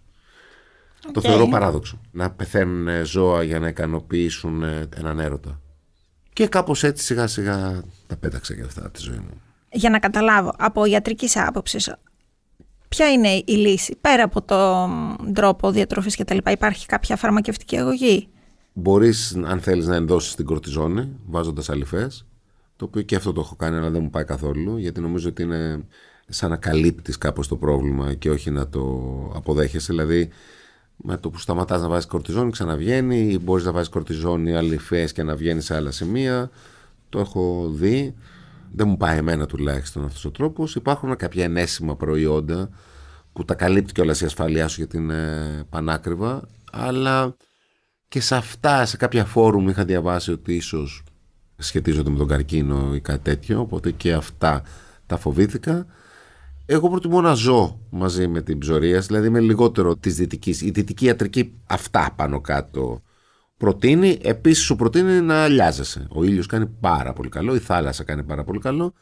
Το 1.12 1.20
θεωρώ 1.20 1.48
παράδοξο. 1.48 2.00
Να 2.10 2.30
πεθαίνουν 2.30 3.04
ζώα 3.04 3.42
για 3.42 3.58
να 3.58 3.68
ικανοποιήσουν 3.68 4.62
έναν 4.96 5.18
έρωτα. 5.18 5.60
Και 6.36 6.46
κάπως 6.46 6.82
έτσι 6.82 7.04
σιγά 7.04 7.26
σιγά 7.26 7.82
τα 8.06 8.16
πέταξα 8.16 8.54
και 8.54 8.62
αυτά 8.62 8.80
από 8.80 8.90
τη 8.90 9.00
ζωή 9.00 9.16
μου. 9.16 9.40
Για 9.72 9.90
να 9.90 9.98
καταλάβω, 9.98 10.52
από 10.58 10.84
ιατρικής 10.84 11.36
άποψης, 11.36 11.94
ποια 12.88 13.12
είναι 13.12 13.28
η 13.28 13.52
λύση, 13.52 13.96
πέρα 14.00 14.24
από 14.24 14.42
τον 14.42 15.32
τρόπο 15.34 15.70
διατροφής 15.70 16.16
κτλ. 16.16 16.38
Υπάρχει 16.50 16.86
κάποια 16.86 17.16
φαρμακευτική 17.16 17.78
αγωγή; 17.78 18.28
Μπορείς, 18.72 19.36
αν 19.44 19.60
θέλεις, 19.60 19.86
να 19.86 19.96
ενδώσεις 19.96 20.34
την 20.34 20.44
κορτιζόνη 20.44 21.08
βάζοντας 21.26 21.70
αληφέ. 21.70 22.10
Το 22.76 22.84
οποίο 22.84 23.02
και 23.02 23.16
αυτό 23.16 23.32
το 23.32 23.40
έχω 23.40 23.56
κάνει, 23.56 23.76
αλλά 23.76 23.90
δεν 23.90 24.02
μου 24.02 24.10
πάει 24.10 24.24
καθόλου, 24.24 24.76
γιατί 24.76 25.00
νομίζω 25.00 25.28
ότι 25.28 25.42
είναι 25.42 25.84
σαν 26.28 26.50
να 26.50 26.56
καλύπτεις 26.56 27.18
κάπως 27.18 27.48
το 27.48 27.56
πρόβλημα 27.56 28.14
και 28.14 28.30
όχι 28.30 28.50
να 28.50 28.68
το 28.68 28.82
αποδέχεσαι. 29.34 29.92
Δηλαδή, 29.92 30.30
με 30.96 31.16
το 31.16 31.30
που 31.30 31.38
σταματάς 31.38 31.82
να 31.82 31.88
βάζεις 31.88 32.06
κορτιζόνη, 32.06 32.50
ξαναβγαίνει, 32.50 33.18
ή 33.18 33.38
μπορείς 33.42 33.64
να 33.64 33.72
βάζεις 33.72 33.88
κορτιζόνη 33.88 34.56
αληφέ 34.56 35.04
και 35.04 35.22
να 35.22 35.36
βγαίνει 35.36 35.60
σε 35.60 35.74
άλλα 35.74 35.90
σημεία. 35.90 36.50
το 37.08 37.18
έχω 37.18 37.70
δει. 37.74 38.14
Δεν 38.72 38.88
μου 38.88 38.96
πάει 38.96 39.18
εμένα 39.18 39.46
τουλάχιστον 39.46 40.04
αυτός 40.04 40.24
ο 40.24 40.30
τρόπος. 40.30 40.74
Υπάρχουν 40.74 41.16
κάποια 41.16 41.44
ενέσιμα 41.44 41.96
προϊόντα 41.96 42.68
που 43.32 43.44
τα 43.44 43.54
καλύπτει 43.54 43.92
και 43.92 44.00
όλα 44.00 44.14
η 44.22 44.24
ασφαλεία 44.24 44.68
σου 44.68 44.80
γιατί 44.80 44.96
είναι 44.96 45.64
πανάκριβα. 45.70 46.48
Αλλά 46.72 47.36
και 48.08 48.20
σε 48.20 48.36
αυτά, 48.36 48.86
σε 48.86 48.96
κάποια 48.96 49.24
φόρουμ 49.24 49.68
είχα 49.68 49.84
διαβάσει 49.84 50.32
ότι 50.32 50.54
ίσως 50.54 51.02
σχετίζονται 51.56 52.10
με 52.10 52.16
τον 52.16 52.28
καρκίνο 52.28 52.94
ή 52.94 53.00
κάτι 53.00 53.22
τέτοιο. 53.22 53.60
Οπότε 53.60 53.90
και 53.90 54.12
αυτά 54.12 54.62
τα 55.06 55.16
φοβήθηκα. 55.16 55.86
Εγώ 56.68 56.88
προτιμώ 56.88 57.20
να 57.20 57.34
ζω 57.34 57.80
μαζί 57.90 58.28
με 58.28 58.42
την 58.42 58.58
ψωρία, 58.58 59.00
δηλαδή 59.00 59.26
είμαι 59.26 59.40
λιγότερο 59.40 59.96
της 59.96 60.14
δυτικής. 60.16 60.62
Η 60.62 60.70
δυτική 60.70 61.04
ιατρική 61.04 61.54
αυτά 61.66 62.12
πάνω 62.16 62.40
κάτω 62.40 63.02
προτείνει. 63.56 64.18
Επίσης 64.22 64.64
σου 64.64 64.76
προτείνει 64.76 65.20
να 65.20 65.42
αλιάζεσαι. 65.42 66.06
Ο 66.10 66.24
ήλιος 66.24 66.46
κάνει 66.46 66.66
πάρα 66.66 67.12
πολύ 67.12 67.28
καλό, 67.28 67.54
η 67.54 67.58
θάλασσα 67.58 68.04
κάνει 68.04 68.22
πάρα 68.22 68.44
πολύ 68.44 68.58
καλό. 68.58 68.92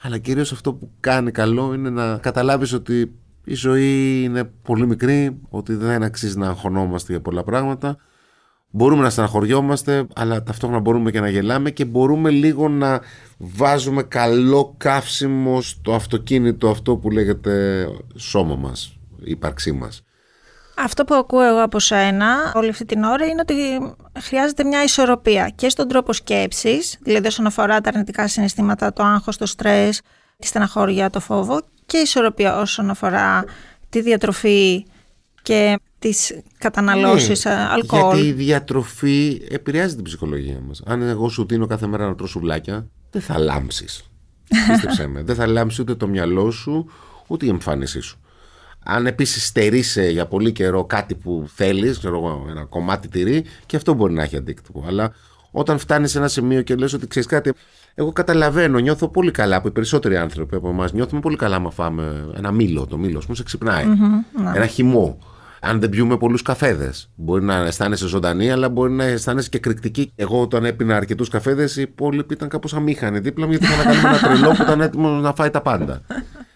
Αλλά 0.00 0.18
κυρίως 0.18 0.52
αυτό 0.52 0.74
που 0.74 0.90
κάνει 1.00 1.30
καλό 1.30 1.74
είναι 1.74 1.90
να 1.90 2.18
καταλάβεις 2.18 2.72
ότι 2.72 3.14
η 3.44 3.54
ζωή 3.54 4.22
είναι 4.22 4.44
πολύ 4.44 4.86
μικρή, 4.86 5.40
ότι 5.48 5.74
δεν 5.74 6.02
αξίζει 6.02 6.38
να 6.38 6.48
αγχωνόμαστε 6.48 7.12
για 7.12 7.20
πολλά 7.20 7.42
πράγματα 7.42 7.96
μπορούμε 8.72 9.02
να 9.02 9.10
στεναχωριόμαστε, 9.10 10.06
αλλά 10.14 10.42
ταυτόχρονα 10.42 10.80
μπορούμε 10.80 11.10
και 11.10 11.20
να 11.20 11.28
γελάμε 11.28 11.70
και 11.70 11.84
μπορούμε 11.84 12.30
λίγο 12.30 12.68
να 12.68 13.00
βάζουμε 13.38 14.02
καλό 14.02 14.74
καύσιμο 14.76 15.60
στο 15.60 15.94
αυτοκίνητο 15.94 16.68
αυτό 16.68 16.96
που 16.96 17.10
λέγεται 17.10 17.86
σώμα 18.16 18.56
μας, 18.56 18.98
η 19.24 19.30
ύπαρξή 19.30 19.72
μας. 19.72 20.02
Αυτό 20.76 21.04
που 21.04 21.14
ακούω 21.14 21.42
εγώ 21.42 21.62
από 21.62 21.78
σένα 21.78 22.52
όλη 22.54 22.68
αυτή 22.68 22.84
την 22.84 23.02
ώρα 23.02 23.24
είναι 23.26 23.40
ότι 23.40 23.54
χρειάζεται 24.20 24.64
μια 24.64 24.82
ισορροπία 24.82 25.48
και 25.54 25.68
στον 25.68 25.88
τρόπο 25.88 26.12
σκέψης, 26.12 26.98
δηλαδή 27.00 27.26
όσον 27.26 27.46
αφορά 27.46 27.80
τα 27.80 27.88
αρνητικά 27.88 28.28
συναισθήματα, 28.28 28.92
το 28.92 29.02
άγχος, 29.02 29.36
το 29.36 29.46
στρες, 29.46 30.00
τη 30.38 30.46
στεναχώρια, 30.46 31.10
το 31.10 31.20
φόβο 31.20 31.60
και 31.86 31.96
ισορροπία 31.96 32.60
όσον 32.60 32.90
αφορά 32.90 33.44
τη 33.88 34.00
διατροφή 34.00 34.86
και 35.42 35.78
τις 35.98 36.40
καταναλώσεις 36.58 37.44
ναι, 37.44 37.52
αλκοόλ. 37.52 38.14
Γιατί 38.14 38.26
η 38.26 38.32
διατροφή 38.32 39.42
επηρεάζει 39.48 39.94
την 39.94 40.04
ψυχολογία 40.04 40.60
μας. 40.66 40.82
Αν 40.86 41.02
εγώ 41.02 41.28
σου 41.28 41.46
δίνω 41.46 41.66
κάθε 41.66 41.86
μέρα 41.86 42.06
να 42.06 42.14
τρώω 42.14 42.26
σουβλάκια, 42.26 42.86
δεν 43.10 43.22
θα 43.22 43.38
λάμψεις. 43.38 44.02
Πίστεψέ 44.68 45.06
με. 45.06 45.22
Δεν 45.22 45.34
θα 45.34 45.46
λάμψει 45.46 45.80
ούτε 45.80 45.94
το 45.94 46.08
μυαλό 46.08 46.50
σου, 46.50 46.90
ούτε 47.26 47.46
η 47.46 47.48
εμφάνισή 47.48 48.00
σου. 48.00 48.20
Αν 48.84 49.06
επίσης 49.06 49.46
στερείσαι 49.46 50.10
για 50.10 50.26
πολύ 50.26 50.52
καιρό 50.52 50.84
κάτι 50.84 51.14
που 51.14 51.44
θέλεις, 51.54 52.00
ένα 52.50 52.64
κομμάτι 52.68 53.08
τυρί, 53.08 53.44
και 53.66 53.76
αυτό 53.76 53.94
μπορεί 53.94 54.12
να 54.12 54.22
έχει 54.22 54.36
αντίκτυπο. 54.36 54.84
Αλλά 54.86 55.12
όταν 55.50 55.78
φτάνεις 55.78 56.10
σε 56.10 56.18
ένα 56.18 56.28
σημείο 56.28 56.62
και 56.62 56.74
λες 56.74 56.92
ότι 56.92 57.06
ξέρεις 57.06 57.28
κάτι, 57.28 57.52
εγώ 57.94 58.12
καταλαβαίνω, 58.12 58.78
νιώθω 58.78 59.08
πολύ 59.08 59.30
καλά 59.30 59.60
που 59.60 59.68
οι 59.68 59.70
περισσότεροι 59.70 60.16
άνθρωποι 60.16 60.56
από 60.56 60.68
εμάς 60.68 60.92
νιώθουμε 60.92 61.20
πολύ 61.20 61.36
καλά 61.36 61.58
να 61.58 61.70
φάμε 61.70 62.32
ένα 62.36 62.50
μήλο. 62.50 62.86
Το 62.86 62.98
μήλος 62.98 63.26
μου 63.26 63.34
σε 63.34 63.42
ξυπνάει. 63.42 63.84
Mm-hmm, 63.86 64.54
ένα 64.54 64.66
χυμό 64.66 65.18
αν 65.64 65.80
δεν 65.80 65.90
πιούμε 65.90 66.16
πολλούς 66.16 66.42
καφέδες. 66.42 67.10
Μπορεί 67.14 67.44
να 67.44 67.56
αισθάνεσαι 67.56 68.06
ζωντανή, 68.06 68.50
αλλά 68.50 68.68
μπορεί 68.68 68.92
να 68.92 69.04
αισθάνεσαι 69.04 69.48
και 69.48 69.58
κρυκτική. 69.58 70.12
Εγώ 70.14 70.40
όταν 70.40 70.64
έπινα 70.64 70.96
αρκετούς 70.96 71.28
καφέδες, 71.28 71.76
οι 71.76 71.82
υπόλοιποι 71.82 72.34
ήταν 72.34 72.48
κάπως 72.48 72.74
αμήχανοι 72.74 73.18
δίπλα 73.18 73.46
μου, 73.46 73.50
γιατί 73.50 73.66
είχα 73.66 73.76
να 73.76 73.82
κάνουμε 73.82 74.08
ένα 74.08 74.18
τρελό 74.18 74.48
που 74.48 74.62
ήταν 74.62 74.80
έτοιμο 74.80 75.08
να 75.08 75.34
φάει 75.34 75.50
τα 75.50 75.60
πάντα. 75.60 76.00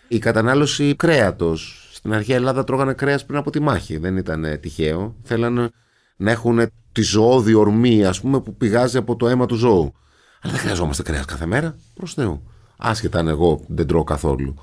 Η 0.08 0.18
κατανάλωση 0.18 0.96
κρέατος. 0.96 1.90
Στην 1.92 2.14
αρχή 2.14 2.32
Ελλάδα 2.32 2.64
τρώγανε 2.64 2.92
κρέας 2.92 3.24
πριν 3.24 3.38
από 3.38 3.50
τη 3.50 3.60
μάχη. 3.60 3.96
Δεν 3.96 4.16
ήταν 4.16 4.58
τυχαίο. 4.60 5.14
Θέλανε 5.22 5.70
να 6.16 6.30
έχουν 6.30 6.60
τη 6.92 7.02
ζωώδη 7.02 7.54
ορμή, 7.54 8.04
ας 8.04 8.20
πούμε, 8.20 8.40
που 8.40 8.56
πηγάζει 8.56 8.96
από 8.96 9.16
το 9.16 9.28
αίμα 9.28 9.46
του 9.46 9.54
ζώου. 9.54 9.92
Αλλά 10.42 10.52
δεν 10.52 10.62
χρειαζόμαστε 10.62 11.02
κρέας 11.02 11.24
κάθε 11.24 11.46
μέρα. 11.46 11.76
Προς 11.94 12.14
Θεού. 12.14 12.42
Άσχετα 12.76 13.18
αν 13.18 13.28
εγώ 13.28 13.60
δεν 13.68 13.86
τρώω 13.86 14.04
καθόλου. 14.04 14.54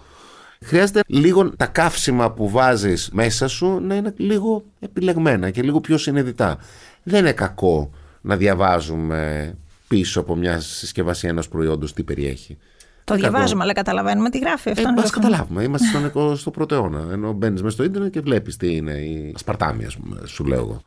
Χρειάζεται 0.64 1.02
λίγο 1.08 1.50
τα 1.56 1.66
καύσιμα 1.66 2.32
που 2.32 2.50
βάζεις 2.50 3.10
μέσα 3.14 3.48
σου 3.48 3.80
να 3.82 3.96
είναι 3.96 4.14
λίγο 4.18 4.64
επιλεγμένα 4.80 5.50
και 5.50 5.62
λίγο 5.62 5.82
πιο 5.82 5.98
συνειδητά. 5.98 6.58
Δεν 7.04 7.20
είναι 7.20 7.32
κακό 7.32 7.92
να 8.22 8.36
διαβάζουμε 8.38 9.54
πίσω 9.88 10.20
από 10.20 10.36
μια 10.36 10.60
συσκευασία 10.60 11.30
ενός 11.30 11.48
προϊόντος 11.48 11.94
τι 11.94 12.04
περιέχει. 12.04 12.58
Το 13.04 13.16
διαβάζουμε, 13.16 13.64
αλλά 13.64 13.74
καταλαβαίνουμε 13.74 14.30
τι 14.30 14.38
γράφει 14.38 14.70
αυτό. 14.70 14.94
Ε, 15.06 15.10
καταλάβουμε. 15.10 15.64
Είμαστε 15.64 15.88
στον, 15.88 16.38
στο 16.38 16.52
πρώτο 16.52 16.76
αιώνα. 16.76 17.08
Ενώ 17.12 17.32
μπαίνεις 17.32 17.62
μέσα 17.62 17.74
στο 17.74 17.84
ίντερνετ 17.84 18.12
και 18.12 18.20
βλέπεις 18.20 18.58
τι 18.58 18.76
είναι 18.76 18.92
η 18.92 19.34
Σπαρτάμι, 19.38 19.86
ας 19.86 19.98
πούμε, 19.98 20.22
σου 20.26 20.46
λέω 20.46 20.60
εγώ. 20.60 20.82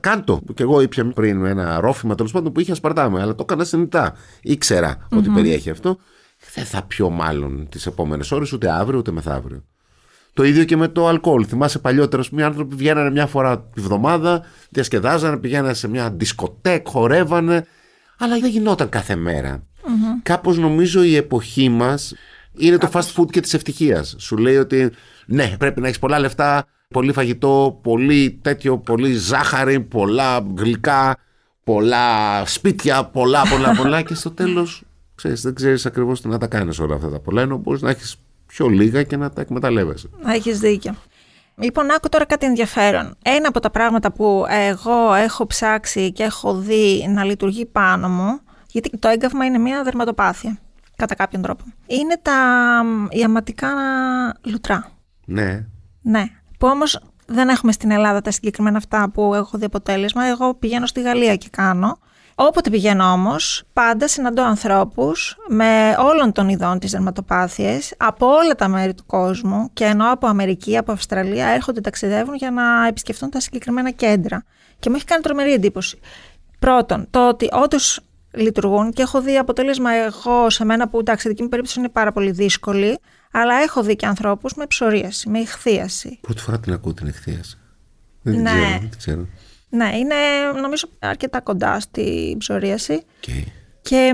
Κάντο. 0.00 0.40
Και 0.54 0.62
εγώ 0.62 0.80
ήπια 0.80 1.04
πριν 1.04 1.44
ένα 1.44 1.80
ρόφημα 1.80 2.14
τέλος 2.14 2.32
πάντων 2.32 2.52
που 2.52 2.60
είχε 2.60 2.72
ασπαρτάμι, 2.72 3.20
αλλά 3.20 3.34
το 3.34 3.42
έκανα 3.42 3.64
συνειδητά. 3.64 4.14
Ήξερα 4.42 5.06
ότι 5.10 5.28
περιέχει 5.28 5.70
αυτό 5.70 5.98
δεν 6.54 6.64
θα 6.64 6.82
πιω 6.82 7.10
μάλλον 7.10 7.68
τις 7.68 7.86
επόμενες 7.86 8.32
ώρες, 8.32 8.52
ούτε 8.52 8.70
αύριο 8.70 8.98
ούτε 8.98 9.10
μεθαύριο. 9.10 9.64
Το 10.36 10.44
ίδιο 10.44 10.64
και 10.64 10.76
με 10.76 10.88
το 10.88 11.06
αλκοόλ. 11.06 11.44
Θυμάσαι 11.48 11.78
παλιότερα, 11.78 12.22
οι 12.36 12.42
άνθρωποι 12.42 12.74
βγαίνανε 12.74 13.10
μια 13.10 13.26
φορά 13.26 13.60
τη 13.60 13.80
βδομάδα, 13.80 14.44
διασκεδάζανε, 14.70 15.36
πηγαίνανε 15.36 15.74
σε 15.74 15.88
μια 15.88 16.10
δισκοτέκ, 16.10 16.88
χορεύανε. 16.88 17.66
Αλλά 18.18 18.38
δεν 18.38 18.50
γινόταν 18.50 18.88
κάθε 18.88 19.16
μέρα. 19.16 19.58
Mm-hmm. 19.58 20.20
Κάπως 20.22 20.58
νομίζω 20.58 21.02
η 21.02 21.16
εποχή 21.16 21.68
μας 21.68 22.14
είναι 22.56 22.78
το 22.78 22.90
fast 22.92 23.12
food 23.16 23.30
και 23.30 23.40
της 23.40 23.54
ευτυχίας. 23.54 24.14
Σου 24.18 24.36
λέει 24.36 24.56
ότι 24.56 24.90
ναι, 25.26 25.54
πρέπει 25.58 25.80
να 25.80 25.86
έχεις 25.86 25.98
πολλά 25.98 26.18
λεφτά, 26.18 26.66
πολύ 26.88 27.12
φαγητό, 27.12 27.80
πολύ 27.82 28.38
τέτοιο, 28.42 28.78
πολύ 28.78 29.12
ζάχαρη, 29.12 29.80
πολλά 29.80 30.46
γλυκά, 30.56 31.16
πολλά 31.64 32.46
σπίτια, 32.46 33.04
πολλά, 33.04 33.42
πολλά, 33.48 33.74
πολλά 33.74 34.02
και 34.06 34.14
στο 34.14 34.30
τέλος 34.30 34.82
ξέρεις, 35.16 35.42
δεν 35.42 35.54
ξέρεις 35.54 35.86
ακριβώς 35.86 36.20
τι 36.20 36.28
να 36.28 36.38
τα 36.38 36.46
κάνεις 36.46 36.78
όλα 36.78 36.94
αυτά 36.94 37.10
τα 37.10 37.18
πολλά, 37.18 37.42
ενώ 37.42 37.56
μπορείς 37.56 37.82
να 37.82 37.90
έχεις 37.90 38.16
πιο 38.46 38.68
λίγα 38.68 39.02
και 39.02 39.16
να 39.16 39.30
τα 39.30 39.40
εκμεταλλεύεσαι. 39.40 40.08
Έχεις 40.26 40.58
δίκιο. 40.58 40.94
Λοιπόν, 41.58 41.90
άκου 41.90 42.08
τώρα 42.08 42.24
κάτι 42.24 42.46
ενδιαφέρον. 42.46 43.14
Ένα 43.22 43.48
από 43.48 43.60
τα 43.60 43.70
πράγματα 43.70 44.12
που 44.12 44.44
εγώ 44.48 45.14
έχω 45.14 45.46
ψάξει 45.46 46.12
και 46.12 46.22
έχω 46.22 46.54
δει 46.54 47.06
να 47.08 47.24
λειτουργεί 47.24 47.66
πάνω 47.66 48.08
μου, 48.08 48.40
γιατί 48.70 48.98
το 48.98 49.08
έγκαυμα 49.08 49.44
είναι 49.44 49.58
μια 49.58 49.82
δερματοπάθεια, 49.82 50.58
κατά 50.96 51.14
κάποιον 51.14 51.42
τρόπο, 51.42 51.64
είναι 51.86 52.18
τα 52.22 52.32
ιαματικά 53.10 53.68
λουτρά. 54.44 54.90
Ναι. 55.24 55.66
Ναι. 56.02 56.24
Που 56.58 56.68
όμως 56.68 57.00
δεν 57.26 57.48
έχουμε 57.48 57.72
στην 57.72 57.90
Ελλάδα 57.90 58.20
τα 58.20 58.30
συγκεκριμένα 58.30 58.76
αυτά 58.76 59.10
που 59.10 59.34
έχω 59.34 59.58
δει 59.58 59.64
αποτέλεσμα. 59.64 60.24
Εγώ 60.24 60.54
πηγαίνω 60.54 60.86
στη 60.86 61.02
Γαλλία 61.02 61.36
και 61.36 61.48
κάνω. 61.50 61.98
Όποτε 62.38 62.70
πηγαίνω 62.70 63.04
όμως, 63.12 63.64
πάντα 63.72 64.08
συναντώ 64.08 64.42
ανθρώπους 64.42 65.36
με 65.48 65.96
όλων 65.98 66.32
των 66.32 66.48
ειδών 66.48 66.78
της 66.78 66.90
δερματοπάθειε 66.90 67.78
από 67.96 68.26
όλα 68.26 68.54
τα 68.54 68.68
μέρη 68.68 68.94
του 68.94 69.06
κόσμου 69.06 69.70
και 69.72 69.84
ενώ 69.84 70.12
από 70.12 70.26
Αμερική, 70.26 70.76
από 70.76 70.92
Αυστραλία 70.92 71.46
έρχονται, 71.46 71.80
ταξιδεύουν 71.80 72.34
για 72.34 72.50
να 72.50 72.86
επισκεφτούν 72.86 73.30
τα 73.30 73.40
συγκεκριμένα 73.40 73.90
κέντρα. 73.90 74.44
Και 74.78 74.90
μου 74.90 74.96
έχει 74.96 75.04
κάνει 75.04 75.22
τρομερή 75.22 75.52
εντύπωση. 75.52 75.98
Πρώτον, 76.58 77.06
το 77.10 77.28
ότι 77.28 77.48
όντως 77.52 78.00
λειτουργούν 78.30 78.92
και 78.92 79.02
έχω 79.02 79.22
δει 79.22 79.38
αποτέλεσμα 79.38 79.90
εγώ 79.92 80.50
σε 80.50 80.64
μένα 80.64 80.88
που 80.88 80.98
εντάξει, 80.98 81.26
η 81.26 81.30
δική 81.30 81.42
μου 81.42 81.48
περίπτωση 81.48 81.78
είναι 81.78 81.88
πάρα 81.88 82.12
πολύ 82.12 82.30
δύσκολη, 82.30 82.98
αλλά 83.30 83.54
έχω 83.54 83.82
δει 83.82 83.96
και 83.96 84.06
ανθρώπους 84.06 84.54
με 84.54 84.66
ψωρίαση, 84.66 85.28
με 85.28 85.38
ηχθίαση. 85.38 86.18
Πρώτη 86.20 86.40
φορά 86.40 86.60
την 86.60 86.72
ακούω 86.72 86.94
την 86.94 87.06
ηχθίαση. 87.06 87.58
Δεν 88.22 88.40
ναι. 88.40 88.50
ξέρω, 88.50 88.78
δεν 88.80 88.90
ξέρω. 88.96 89.26
Ναι, 89.76 89.96
είναι 89.96 90.14
νομίζω 90.60 90.88
αρκετά 90.98 91.40
κοντά 91.40 91.80
στη 91.80 92.36
ψωρίαση. 92.38 93.02
Okay. 93.26 93.44
Και 93.82 94.12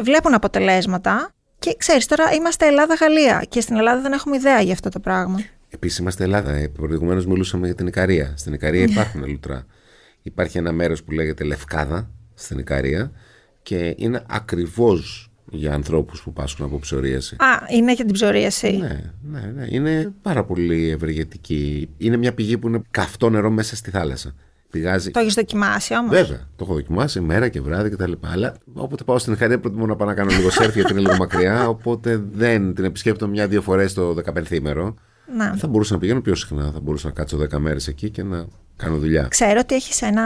βλέπουν 0.00 0.34
αποτελέσματα. 0.34 1.30
Και 1.58 1.74
ξέρεις, 1.78 2.06
τώρα 2.06 2.32
είμαστε 2.32 2.66
Ελλάδα-Γαλλία 2.66 3.44
και 3.48 3.60
στην 3.60 3.76
Ελλάδα 3.76 4.00
δεν 4.00 4.12
έχουμε 4.12 4.36
ιδέα 4.36 4.60
για 4.60 4.72
αυτό 4.72 4.88
το 4.88 5.00
πράγμα. 5.00 5.40
Επίσης 5.68 5.98
είμαστε 5.98 6.24
Ελλάδα. 6.24 6.52
Ε, 6.52 6.68
Προηγουμένως 6.68 7.26
μιλούσαμε 7.26 7.66
για 7.66 7.74
την 7.74 7.86
Ικαρία. 7.86 8.34
Στην 8.36 8.52
Ικαρία 8.52 8.84
ναι. 8.84 8.90
υπάρχουν 8.90 9.24
λουτρά. 9.26 9.66
Υπάρχει 10.22 10.58
ένα 10.58 10.72
μέρος 10.72 11.02
που 11.04 11.12
λέγεται 11.12 11.44
Λευκάδα 11.44 12.10
στην 12.34 12.58
Ικαρία 12.58 13.12
και 13.62 13.94
είναι 13.96 14.22
ακριβώς 14.28 15.30
για 15.50 15.74
ανθρώπους 15.74 16.22
που 16.22 16.32
πάσχουν 16.32 16.66
από 16.66 16.78
ψωρίαση. 16.78 17.34
Α, 17.34 17.74
είναι 17.76 17.92
για 17.92 18.04
την 18.04 18.14
ψωρίαση. 18.14 18.76
Ναι, 18.76 19.12
ναι, 19.22 19.52
ναι. 19.54 19.66
Είναι 19.68 20.12
πάρα 20.22 20.44
πολύ 20.44 20.88
ευεργετική. 20.88 21.88
Είναι 21.96 22.16
μια 22.16 22.34
πηγή 22.34 22.58
που 22.58 22.68
είναι 22.68 22.82
καυτό 22.90 23.30
νερό 23.30 23.50
μέσα 23.50 23.76
στη 23.76 23.90
θάλασσα. 23.90 24.34
Πηγάζει... 24.70 25.10
Το 25.10 25.20
έχεις 25.20 25.34
δοκιμάσει 25.34 25.96
όμως; 25.96 26.10
Βέβαια. 26.10 26.38
Το 26.56 26.64
έχω 26.64 26.74
δοκιμάσει 26.74 27.20
μέρα 27.20 27.48
και 27.48 27.60
βράδυ 27.60 27.90
κτλ. 27.90 28.12
Αλλά 28.20 28.54
όποτε 28.72 29.04
πάω 29.04 29.18
στην 29.18 29.32
Ικαρία 29.32 29.60
προτιμώ 29.60 29.86
να 29.86 29.96
πάω 29.96 30.08
να 30.08 30.14
κάνω 30.14 30.30
λίγο 30.30 30.50
σερφ 30.50 30.74
γιατί 30.74 30.92
είναι 30.92 31.00
λίγο 31.00 31.16
μακριά. 31.16 31.68
Οπότε 31.68 32.22
δεν 32.32 32.74
την 32.74 32.84
επισκέπτομαι 32.84 33.32
μια-δύο 33.32 33.62
φορές 33.62 33.92
το 33.94 34.14
15 34.34 34.50
ημέρο. 34.50 34.94
Να. 35.36 35.56
Θα 35.56 35.66
μπορούσα 35.66 35.92
να 35.92 35.98
πηγαίνω 35.98 36.20
πιο 36.20 36.34
συχνά. 36.34 36.70
Θα 36.72 36.80
μπορούσα 36.80 37.06
να 37.06 37.12
κάτσω 37.12 37.38
10 37.50 37.58
μέρες 37.58 37.88
εκεί 37.88 38.10
και 38.10 38.22
να 38.22 38.46
κάνω 38.76 38.96
δουλειά. 38.96 39.26
Ξέρω 39.28 39.58
ότι 39.62 39.74
έχεις 39.74 40.02
ένα 40.02 40.24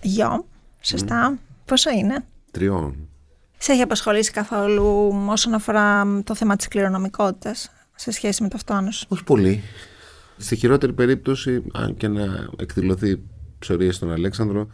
γιο. 0.00 0.46
Σωστά. 0.80 1.34
Mm. 1.34 1.38
Πόσο 1.64 1.90
είναι, 1.90 2.24
Τριών. 2.50 3.08
Σε 3.58 3.72
έχει 3.72 3.82
απασχολήσει 3.82 4.30
καθόλου 4.30 5.14
όσον 5.28 5.54
αφορά 5.54 6.04
το 6.24 6.34
θέμα 6.34 6.56
της 6.56 6.68
κληρονομικότητας 6.68 7.70
σε 7.94 8.10
σχέση 8.10 8.42
με 8.42 8.48
το 8.48 8.54
αυτόνος; 8.56 9.06
Όχι 9.08 9.24
πολύ. 9.24 9.62
Στη 10.36 10.56
χειρότερη 10.56 10.92
περίπτωση, 10.92 11.62
αν 11.72 11.96
και 11.96 12.08
να 12.08 12.48
εκδηλωθεί 12.56 13.20
ψωρίες 13.60 13.94
στον 13.94 14.12
Αλέξανδρο 14.12 14.68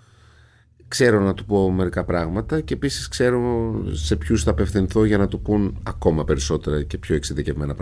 ξέρω 0.89 1.21
να 1.21 1.35
του 1.35 1.45
πω 1.45 1.71
μερικά 1.71 2.05
πράγματα 2.05 2.61
και 2.61 2.75
επίσης 2.75 3.09
ξέρω 3.09 3.73
σε 3.93 4.17
ποιους 4.17 4.43
θα 4.43 4.51
απευθυνθώ 4.51 5.05
για 5.05 5.19
να 5.19 5.29
του 5.29 5.41
πούν 5.41 5.79
ακόμα 5.83 6.25
περισσότερα 6.25 6.83
και 6.83 6.99
πιο 6.99 7.15
εξειδικευμένα 7.15 7.75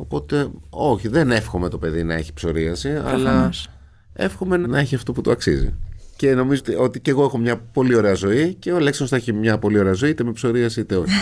Οπότε, 0.00 0.50
όχι, 0.70 1.08
δεν 1.08 1.30
εύχομαι 1.30 1.68
το 1.68 1.78
παιδί 1.78 2.04
να 2.04 2.14
έχει 2.14 2.32
ψωρίαση, 2.32 2.88
αλλά 2.88 3.50
εύχομαι 4.12 4.56
να 4.56 4.78
έχει 4.78 4.94
αυτό 4.94 5.12
που 5.12 5.20
το 5.20 5.30
αξίζει. 5.30 5.74
Και 6.16 6.34
νομίζω 6.34 6.62
ότι 6.78 7.00
και 7.00 7.10
εγώ 7.10 7.24
έχω 7.24 7.38
μια 7.38 7.56
πολύ 7.56 7.94
ωραία 7.94 8.14
ζωή 8.14 8.54
και 8.54 8.72
ο 8.72 8.76
Αλέξανδρος 8.76 9.10
θα 9.10 9.16
έχει 9.16 9.32
μια 9.32 9.58
πολύ 9.58 9.78
ωραία 9.78 9.92
ζωή, 9.92 10.10
είτε 10.10 10.24
με 10.24 10.32
ψωρίαση 10.32 10.80
είτε 10.80 10.96
όχι. 10.96 11.12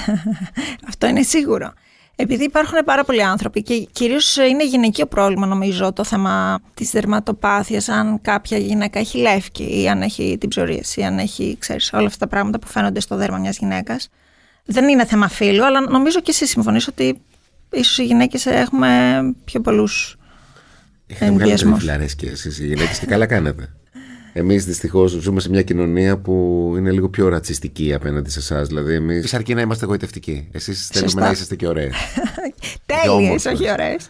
αυτό 0.88 1.06
είναι 1.06 1.22
σίγουρο. 1.22 1.72
Επειδή 2.18 2.44
υπάρχουν 2.44 2.84
πάρα 2.84 3.04
πολλοί 3.04 3.22
άνθρωποι 3.22 3.62
και 3.62 3.88
κυρίως 3.92 4.36
είναι 4.36 4.66
γυναικείο 4.66 5.06
πρόβλημα, 5.06 5.46
νομίζω, 5.46 5.92
το 5.92 6.04
θέμα 6.04 6.60
της 6.74 6.90
δερματοπάθειας. 6.90 7.88
Αν 7.88 8.20
κάποια 8.20 8.58
γυναίκα 8.58 8.98
έχει 8.98 9.18
λεύκη 9.18 9.82
ή 9.82 9.88
αν 9.88 10.02
έχει 10.02 10.36
την 10.40 10.48
ψωρίαση 10.48 11.00
ή 11.00 11.04
αν 11.04 11.18
έχει, 11.18 11.56
ξέρεις, 11.58 11.92
όλα 11.92 12.06
αυτά 12.06 12.18
τα 12.18 12.26
πράγματα 12.26 12.58
που 12.58 12.66
φαίνονται 12.66 13.00
στο 13.00 13.16
δέρμα 13.16 13.38
μιας 13.38 13.58
γυναίκας. 13.58 14.08
Δεν 14.64 14.88
είναι 14.88 15.04
θέμα 15.04 15.28
φίλου, 15.28 15.64
αλλά 15.64 15.80
νομίζω 15.80 16.20
και 16.20 16.30
εσύ 16.30 16.46
συμφωνείς 16.46 16.88
ότι 16.88 17.20
ίσως 17.72 17.98
οι 17.98 18.04
γυναίκες 18.04 18.46
έχουμε 18.46 19.20
πιο 19.44 19.60
πολλούς 19.60 20.16
ενδιασμούς. 21.18 21.88
Έχετε 21.88 22.08
και 22.16 22.28
εσείς 22.28 22.58
οι 22.58 22.66
γυναίκες 22.66 22.98
και 22.98 23.06
καλά 23.06 23.26
κάνετε. 23.26 23.70
Εμείς 24.38 24.64
δυστυχώς 24.64 25.10
ζούμε 25.10 25.40
σε 25.40 25.48
μια 25.50 25.62
κοινωνία 25.62 26.18
που 26.18 26.74
είναι 26.76 26.90
λίγο 26.90 27.08
πιο 27.08 27.28
ρατσιστική 27.28 27.94
απέναντι 27.94 28.30
σε 28.30 28.38
εσάς. 28.38 28.68
Δηλαδή, 28.68 28.94
εμείς 28.94 29.34
αρκεί 29.34 29.54
να 29.54 29.60
είμαστε 29.60 29.84
εγωιτευτικοί. 29.84 30.48
Εσείς 30.52 30.86
θέλουμε 30.86 31.20
να 31.20 31.30
είσαστε 31.30 31.56
και 31.56 31.66
ωραίε. 31.66 31.90
Τέλειες, 33.04 33.44
όχι 33.44 33.70
ωραίες. 33.70 34.08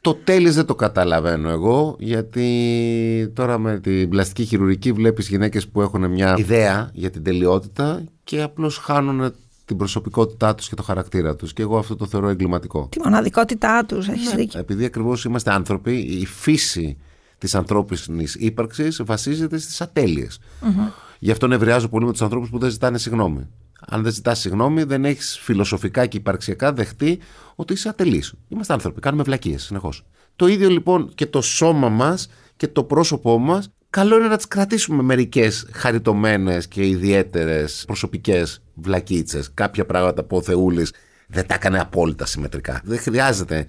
Το 0.00 0.14
τέλει 0.14 0.50
δεν 0.50 0.66
το 0.66 0.74
καταλαβαίνω 0.74 1.50
εγώ, 1.50 1.96
γιατί 1.98 3.32
τώρα 3.34 3.58
με 3.58 3.80
την 3.80 4.08
πλαστική 4.08 4.44
χειρουργική 4.44 4.92
βλέπεις 4.92 5.28
γυναίκες 5.28 5.68
που 5.68 5.80
έχουν 5.80 6.10
μια 6.10 6.34
ιδέα 6.38 6.90
για 6.92 7.10
την 7.10 7.22
τελειότητα 7.22 8.04
και 8.24 8.42
απλώς 8.42 8.78
χάνουν 8.78 9.34
την 9.64 9.76
προσωπικότητά 9.76 10.54
τους 10.54 10.68
και 10.68 10.74
το 10.74 10.82
χαρακτήρα 10.82 11.36
τους. 11.36 11.52
Και 11.52 11.62
εγώ 11.62 11.78
αυτό 11.78 11.96
το 11.96 12.06
θεωρώ 12.06 12.28
εγκληματικό. 12.28 12.88
Τη 12.90 13.00
μοναδικότητά 13.00 13.84
τους, 13.84 14.08
έχεις 14.08 14.30
ναι, 14.30 14.36
δίκιο. 14.36 14.60
Επειδή 14.60 14.84
ακριβώς 14.84 15.24
είμαστε 15.24 15.52
άνθρωποι, 15.52 15.92
η 15.92 16.26
φύση 16.26 16.96
της 17.40 17.54
ανθρώπινης 17.54 18.34
ύπαρξης 18.34 19.02
βασίζεται 19.04 19.58
στις 19.58 19.80
ατέλειες. 19.80 20.38
Mm-hmm. 20.38 20.92
Γι' 21.18 21.30
αυτό 21.30 21.46
νευριάζω 21.46 21.88
πολύ 21.88 22.04
με 22.04 22.12
τους 22.12 22.22
ανθρώπους 22.22 22.50
που 22.50 22.58
δεν 22.58 22.70
ζητάνε 22.70 22.98
συγγνώμη. 22.98 23.48
Αν 23.86 24.02
δεν 24.02 24.12
ζητάς 24.12 24.38
συγγνώμη, 24.38 24.82
δεν 24.82 25.04
έχεις 25.04 25.38
φιλοσοφικά 25.42 26.06
και 26.06 26.16
υπαρξιακά 26.16 26.72
δεχτεί 26.72 27.18
ότι 27.54 27.72
είσαι 27.72 27.88
ατελής. 27.88 28.34
Είμαστε 28.48 28.72
άνθρωποι, 28.72 29.00
κάνουμε 29.00 29.22
βλακίες 29.22 29.62
συνεχώς. 29.62 30.06
Το 30.36 30.46
ίδιο 30.46 30.68
λοιπόν 30.68 31.12
και 31.14 31.26
το 31.26 31.40
σώμα 31.40 31.88
μας 31.88 32.28
και 32.56 32.68
το 32.68 32.84
πρόσωπό 32.84 33.38
μας, 33.38 33.70
καλό 33.90 34.16
είναι 34.16 34.28
να 34.28 34.36
τις 34.36 34.48
κρατήσουμε 34.48 35.02
μερικές 35.02 35.66
χαριτωμένες 35.72 36.68
και 36.68 36.86
ιδιαίτερες 36.86 37.84
προσωπικές 37.86 38.62
βλακίτσες. 38.74 39.50
Κάποια 39.54 39.86
πράγματα 39.86 40.24
που 40.24 40.36
ο 40.36 40.42
Θεούλης 40.42 40.92
δεν 41.26 41.46
τα 41.46 41.54
έκανε 41.54 41.80
απόλυτα 41.80 42.26
συμμετρικά. 42.26 42.80
Δεν 42.84 42.98
χρειάζεται 42.98 43.66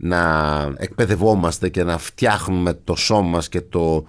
να 0.00 0.72
εκπαιδευόμαστε 0.76 1.68
και 1.68 1.84
να 1.84 1.98
φτιάχνουμε 1.98 2.74
το 2.84 2.96
σώμα 2.96 3.28
μας 3.28 3.48
και 3.48 3.60
το 3.60 4.04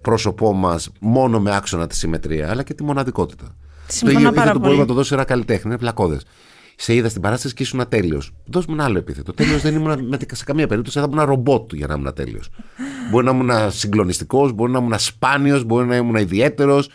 πρόσωπό 0.00 0.52
μας 0.52 0.90
μόνο 1.00 1.40
με 1.40 1.56
άξονα 1.56 1.86
τη 1.86 1.96
συμμετρία, 1.96 2.50
αλλά 2.50 2.62
και 2.62 2.74
τη 2.74 2.82
μοναδικότητα. 2.82 3.54
Συμφωνώ 3.86 4.20
το 4.20 4.28
ίδιο 4.28 4.42
ήθελε 4.42 4.58
μπορεί 4.58 4.78
να 4.78 4.86
το 4.86 4.94
δώσει 4.94 5.14
ένα 5.14 5.24
καλλιτέχνη, 5.24 5.70
είναι 5.70 5.78
πλακώδε. 5.78 6.20
Σε 6.76 6.94
είδα 6.94 7.08
στην 7.08 7.22
παράσταση 7.22 7.54
και 7.54 7.62
ήσουν 7.62 7.80
ατέλειος. 7.80 8.32
Δώσ' 8.44 8.66
μου 8.66 8.74
ένα 8.74 8.84
άλλο 8.84 8.98
επίθετο. 8.98 9.32
Τέλειος 9.32 9.62
δεν 9.62 9.74
ήμουν 9.74 10.18
σε 10.32 10.44
καμία 10.44 10.66
περίπτωση, 10.66 10.98
θα 10.98 11.04
ήμουν 11.04 11.18
ένα 11.18 11.28
ρομπότ 11.28 11.72
για 11.72 11.86
να 11.86 11.94
ήμουν 11.94 12.06
ατέλειος. 12.06 12.50
μπορεί 13.10 13.24
να 13.24 13.30
ήμουν 13.30 13.70
συγκλονιστικός, 13.70 14.52
μπορεί 14.52 14.72
να 14.72 14.78
ήμουν 14.78 14.98
σπάνιος, 14.98 15.64
μπορεί 15.64 15.86
να 15.86 15.96
ήμουν 15.96 16.16
ιδιαίτερος, 16.16 16.90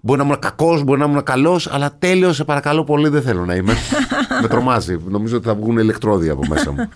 μπορεί 0.00 0.18
να 0.18 0.24
ήμουν 0.24 0.38
κακός, 0.38 0.82
μπορεί 0.82 1.00
να 1.00 1.06
ήμουν 1.06 1.22
καλός, 1.22 1.66
αλλά 1.66 1.96
τέλειος, 1.98 2.36
σε 2.36 2.44
παρακαλώ 2.44 2.84
πολύ, 2.84 3.08
δεν 3.08 3.22
θέλω 3.22 3.44
να 3.44 3.54
είμαι. 3.54 3.74
Με 4.42 4.48
τρομάζει. 4.48 4.98
Νομίζω 5.08 5.36
ότι 5.36 5.46
θα 5.46 5.54
βγουν 5.54 5.78
ηλεκτρόδια 5.78 6.32
από 6.32 6.46
μέσα 6.48 6.70
μου. 6.70 6.88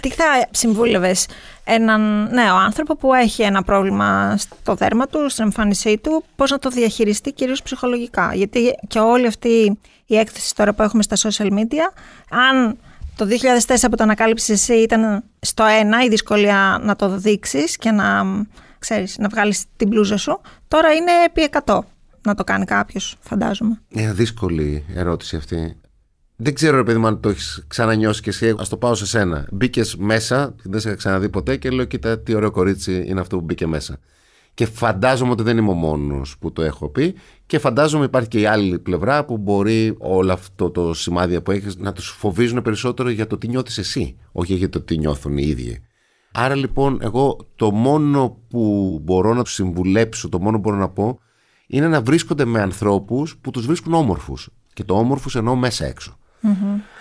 Τι 0.00 0.10
θα 0.10 0.24
συμβούλευες 0.50 1.26
έναν 1.64 2.28
νέο 2.32 2.56
άνθρωπο 2.56 2.96
που 2.96 3.14
έχει 3.14 3.42
ένα 3.42 3.62
πρόβλημα 3.62 4.36
στο 4.36 4.74
δέρμα 4.74 5.06
του, 5.06 5.30
στην 5.30 5.44
εμφάνισή 5.44 5.98
του, 5.98 6.24
πώς 6.36 6.50
να 6.50 6.58
το 6.58 6.70
διαχειριστεί 6.70 7.32
κυρίως 7.32 7.62
ψυχολογικά; 7.62 8.34
Γιατί 8.34 8.74
και 8.88 8.98
όλη 8.98 9.26
αυτή 9.26 9.78
η 10.06 10.16
έκθεση 10.16 10.54
τώρα 10.54 10.74
που 10.74 10.82
έχουμε 10.82 11.02
στα 11.02 11.16
social 11.16 11.50
media, 11.52 11.92
αν 12.30 12.76
το 13.16 13.26
2004 13.66 13.74
που 13.90 13.96
το 13.96 14.02
ανακάλυψες 14.02 14.48
εσύ 14.48 14.74
ήταν 14.74 15.24
στο 15.40 15.64
ένα 15.64 16.04
η 16.04 16.08
δυσκολία 16.08 16.80
να 16.82 16.96
το 16.96 17.08
δείξεις 17.08 17.76
και 17.76 17.90
να, 17.90 18.22
ξέρεις, 18.78 19.18
να 19.18 19.28
βγάλεις 19.28 19.64
την 19.76 19.88
μπλούζα 19.88 20.16
σου, 20.16 20.40
τώρα 20.68 20.92
είναι 20.92 21.10
επί 21.26 21.48
100 21.64 21.78
να 22.22 22.34
το 22.34 22.44
κάνει 22.44 22.64
κάποιος, 22.64 23.16
φαντάζομαι. 23.20 23.80
Είναι 23.88 24.12
δύσκολη 24.12 24.84
ερώτηση 24.94 25.36
αυτή. 25.36 25.79
Δεν 26.42 26.54
ξέρω, 26.54 26.76
ρε 26.76 26.82
παιδί 26.82 26.98
μου, 26.98 27.06
αν 27.06 27.20
το 27.20 27.28
έχεις 27.28 27.64
ξανανιώσει 27.68 28.22
κι 28.22 28.28
εσύ. 28.28 28.48
Α 28.48 28.66
το 28.68 28.76
πάω 28.76 28.94
σε 28.94 29.06
σένα. 29.06 29.46
Μπήκες 29.52 29.96
μέσα, 29.96 30.54
δεν 30.62 30.80
σε 30.80 30.88
είχα 30.88 30.96
ξαναδεί 30.96 31.28
ποτέ 31.28 31.56
και 31.56 31.70
λέω: 31.70 31.84
Κοίτα, 31.84 32.18
τι 32.18 32.34
ωραίο 32.34 32.50
κορίτσι 32.50 33.04
είναι 33.06 33.20
αυτό 33.20 33.36
που 33.36 33.44
μπήκε 33.44 33.66
μέσα. 33.66 33.98
Και 34.54 34.66
φαντάζομαι 34.66 35.30
ότι 35.30 35.42
δεν 35.42 35.56
είμαι 35.58 35.70
ο 35.70 35.74
μόνος 35.74 36.38
που 36.38 36.52
το 36.52 36.62
έχω 36.62 36.88
πει. 36.88 37.14
Και 37.46 37.58
φαντάζομαι 37.58 38.04
υπάρχει 38.04 38.28
και 38.28 38.40
η 38.40 38.46
άλλη 38.46 38.78
πλευρά 38.78 39.24
που 39.24 39.38
μπορεί 39.38 39.94
όλο 39.98 40.32
αυτό 40.32 40.70
το 40.70 40.94
σημάδι 40.94 41.40
που 41.40 41.50
έχεις 41.50 41.76
να 41.76 41.92
τους 41.92 42.08
φοβίζουν 42.08 42.62
περισσότερο 42.62 43.08
για 43.08 43.26
το 43.26 43.38
τι 43.38 43.48
νιώθεις 43.48 43.78
εσύ, 43.78 44.16
όχι 44.32 44.54
για 44.54 44.68
το 44.68 44.80
τι 44.80 44.98
νιώθουν 44.98 45.38
οι 45.38 45.44
ίδιοι. 45.46 45.82
Άρα 46.32 46.54
λοιπόν, 46.54 46.98
εγώ 47.02 47.36
το 47.56 47.70
μόνο 47.70 48.36
που 48.48 48.98
μπορώ 49.02 49.34
να 49.34 49.42
τους 49.42 49.52
συμβουλέψω, 49.52 50.28
το 50.28 50.40
μόνο 50.40 50.56
που 50.56 50.62
μπορώ 50.62 50.76
να 50.76 50.88
πω, 50.88 51.20
είναι 51.66 51.88
να 51.88 52.00
βρίσκονται 52.00 52.44
με 52.44 52.60
ανθρώπους 52.60 53.36
που 53.40 53.50
τους 53.50 53.66
βρίσκουν 53.66 53.94
όμορφους. 53.94 54.48
Και 54.72 54.84
το 54.84 54.94
όμορφους 54.94 55.36
εννοώ 55.36 55.56
μέσα 55.56 55.86
έξω. 55.86 56.18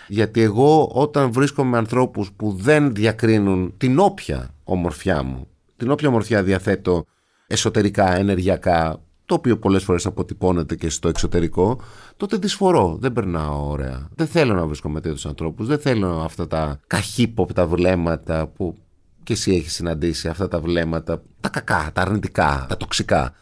Γιατί 0.07 0.41
εγώ 0.41 0.85
όταν 0.93 1.31
βρίσκομαι 1.31 1.69
με 1.69 1.77
ανθρώπους 1.77 2.31
που 2.35 2.51
δεν 2.59 2.93
διακρίνουν 2.95 3.73
την 3.77 3.99
όποια 3.99 4.49
ομορφιά 4.63 5.23
μου, 5.23 5.47
την 5.77 5.91
όποια 5.91 6.07
ομορφιά 6.07 6.43
διαθέτω 6.43 7.05
εσωτερικά, 7.47 8.15
ενεργειακά, 8.15 9.01
το 9.25 9.35
οποίο 9.35 9.57
πολλές 9.57 9.83
φορές 9.83 10.05
αποτυπώνεται 10.05 10.75
και 10.75 10.89
στο 10.89 11.07
εξωτερικό, 11.07 11.81
τότε 12.17 12.37
δυσφορώ, 12.37 12.97
δεν 12.99 13.13
περνάω 13.13 13.69
ωραία. 13.69 14.07
Δεν 14.15 14.27
θέλω 14.27 14.53
να 14.53 14.65
βρίσκομαι 14.65 14.93
με 14.93 15.01
τέτοιους 15.01 15.25
ανθρώπους, 15.25 15.67
δεν 15.67 15.79
θέλω 15.79 16.21
αυτά 16.21 16.47
τα 16.47 16.79
καχύποπτα 16.87 17.67
βλέμματα 17.67 18.47
που 18.47 18.75
και 19.23 19.33
εσύ 19.33 19.51
έχεις 19.51 19.73
συναντήσει, 19.73 20.27
αυτά 20.27 20.47
τα 20.47 20.59
βλέμματα, 20.59 21.21
τα 21.39 21.49
κακά, 21.49 21.89
τα 21.93 22.01
αρνητικά, 22.01 22.65
τα 22.69 22.77
τοξικά. 22.77 23.33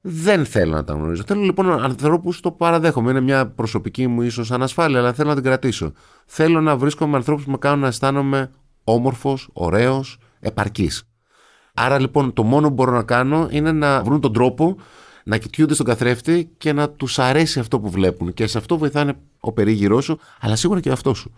Δεν 0.00 0.44
θέλω 0.46 0.72
να 0.72 0.84
τα 0.84 0.92
γνωρίζω. 0.92 1.22
Θέλω 1.26 1.40
λοιπόν 1.40 1.84
ανθρώπους 1.84 2.40
το 2.40 2.50
παραδέχομαι. 2.50 3.10
Είναι 3.10 3.20
μια 3.20 3.46
προσωπική 3.46 4.06
μου 4.06 4.22
ίσως 4.22 4.50
ανασφάλεια, 4.50 4.98
αλλά 4.98 5.12
θέλω 5.12 5.28
να 5.28 5.34
την 5.34 5.44
κρατήσω. 5.44 5.92
Θέλω 6.26 6.60
να 6.60 6.76
βρίσκομαι 6.76 7.10
με 7.10 7.16
ανθρώπους 7.16 7.44
που 7.44 7.50
με 7.50 7.58
κάνουν 7.58 7.80
να 7.80 7.86
αισθάνομαι 7.86 8.50
όμορφος, 8.84 9.48
ωραίος, 9.52 10.18
επαρκής. 10.40 11.02
Άρα 11.74 11.98
λοιπόν 12.00 12.32
το 12.32 12.42
μόνο 12.42 12.68
που 12.68 12.74
μπορώ 12.74 12.92
να 12.92 13.02
κάνω 13.02 13.48
είναι 13.50 13.72
να 13.72 14.02
βρουν 14.02 14.20
τον 14.20 14.32
τρόπο 14.32 14.76
να 15.24 15.36
κοιτιούνται 15.36 15.74
στον 15.74 15.86
καθρέφτη 15.86 16.50
και 16.58 16.72
να 16.72 16.90
τους 16.90 17.18
αρέσει 17.18 17.58
αυτό 17.58 17.80
που 17.80 17.90
βλέπουν. 17.90 18.34
Και 18.34 18.46
σε 18.46 18.58
αυτό 18.58 18.78
βοηθάνε 18.78 19.14
ο 19.40 19.52
περίγυρός 19.52 20.04
σου, 20.04 20.18
αλλά 20.40 20.56
σίγουρα 20.56 20.80
και 20.80 20.90
αυτό 20.90 21.14
σου. 21.14 21.34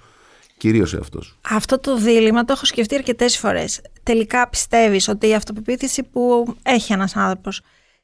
Κυρίως 0.56 0.94
αυτό. 0.94 1.20
Αυτό 1.50 1.78
το 1.78 1.96
δίλημα 1.96 2.44
το 2.44 2.52
έχω 2.52 2.64
σκεφτεί 2.64 2.94
αρκετές 2.94 3.38
φορές. 3.38 3.80
Τελικά 4.02 4.48
πιστεύεις 4.48 5.08
ότι 5.08 5.28
η 5.28 5.34
αυτοπεποίθηση 5.34 6.02
που 6.02 6.54
έχει 6.62 6.92
ένας 6.92 7.16
άνθρωπος 7.16 7.60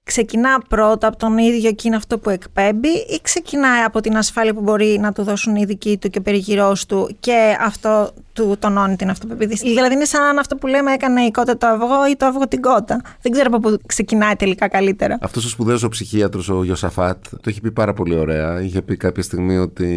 ξεκινά 0.07 0.61
πρώτα 0.69 1.07
από 1.07 1.17
τον 1.17 1.39
ίδιο 1.39 1.73
και 1.73 1.83
είναι 1.87 1.97
αυτό 1.97 2.19
που 2.19 2.31
εκπέμπει 2.31 2.89
ή 2.89 3.21
ξεκινάει 3.23 3.83
από 3.83 4.01
την 4.01 4.17
ασφάλεια 4.17 4.55
που 4.55 4.61
μπορεί 4.61 4.99
να 5.01 5.13
του 5.13 5.23
δώσουν 5.23 5.57
οι 5.57 5.65
δικοί 5.65 5.99
του 5.99 6.11
και 6.11 6.19
ο 6.19 6.23
περιγυρός 6.23 6.87
του 6.87 7.17
και 7.21 7.57
αυτό 7.61 8.11
του 8.33 8.57
τονώνει 8.59 8.97
την 8.97 9.11
αυτοπεποίθηση. 9.11 9.69
Δηλαδή 9.69 9.95
είναι 9.95 10.05
σαν 10.05 10.39
αυτό 10.39 10.57
που 10.57 10.67
λέμε 10.67 10.93
έκανε 10.93 11.21
η 11.21 11.31
κότα 11.31 11.57
το 11.57 11.67
αυγό 11.67 12.07
ή 12.11 12.17
το 12.17 12.27
αυγό 12.27 12.49
την 12.49 12.61
κότα. 12.61 13.01
Δεν 13.23 13.33
ξέρω 13.33 13.49
από 13.53 13.61
πού 13.61 13.79
ξεκινάει 13.87 14.37
τελικά 14.37 14.69
καλύτερα. 14.69 15.19
Αυτός 15.21 15.45
ο 15.45 15.49
σπουδαίος 15.49 15.83
ο 15.83 15.89
ψυχίατρος, 15.89 16.49
ο 16.49 16.65
Ιωσαφάτ, 16.65 17.25
το 17.31 17.49
έχει 17.49 17.61
πει 17.61 17.73
πάρα 17.73 17.93
πολύ 17.93 18.19
ωραία. 18.19 18.61
Είχε 18.61 18.83
πει 18.83 18.97
κάποια 18.97 19.23
στιγμή 19.23 19.57
ότι 19.57 19.91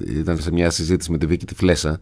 ήταν 0.00 0.38
σε 0.38 0.52
μια 0.52 0.70
συζήτηση 0.70 1.10
με 1.10 1.18
τη 1.18 1.26
Βίκη 1.26 1.46
τη 1.46 1.54
Φλέσα 1.54 2.00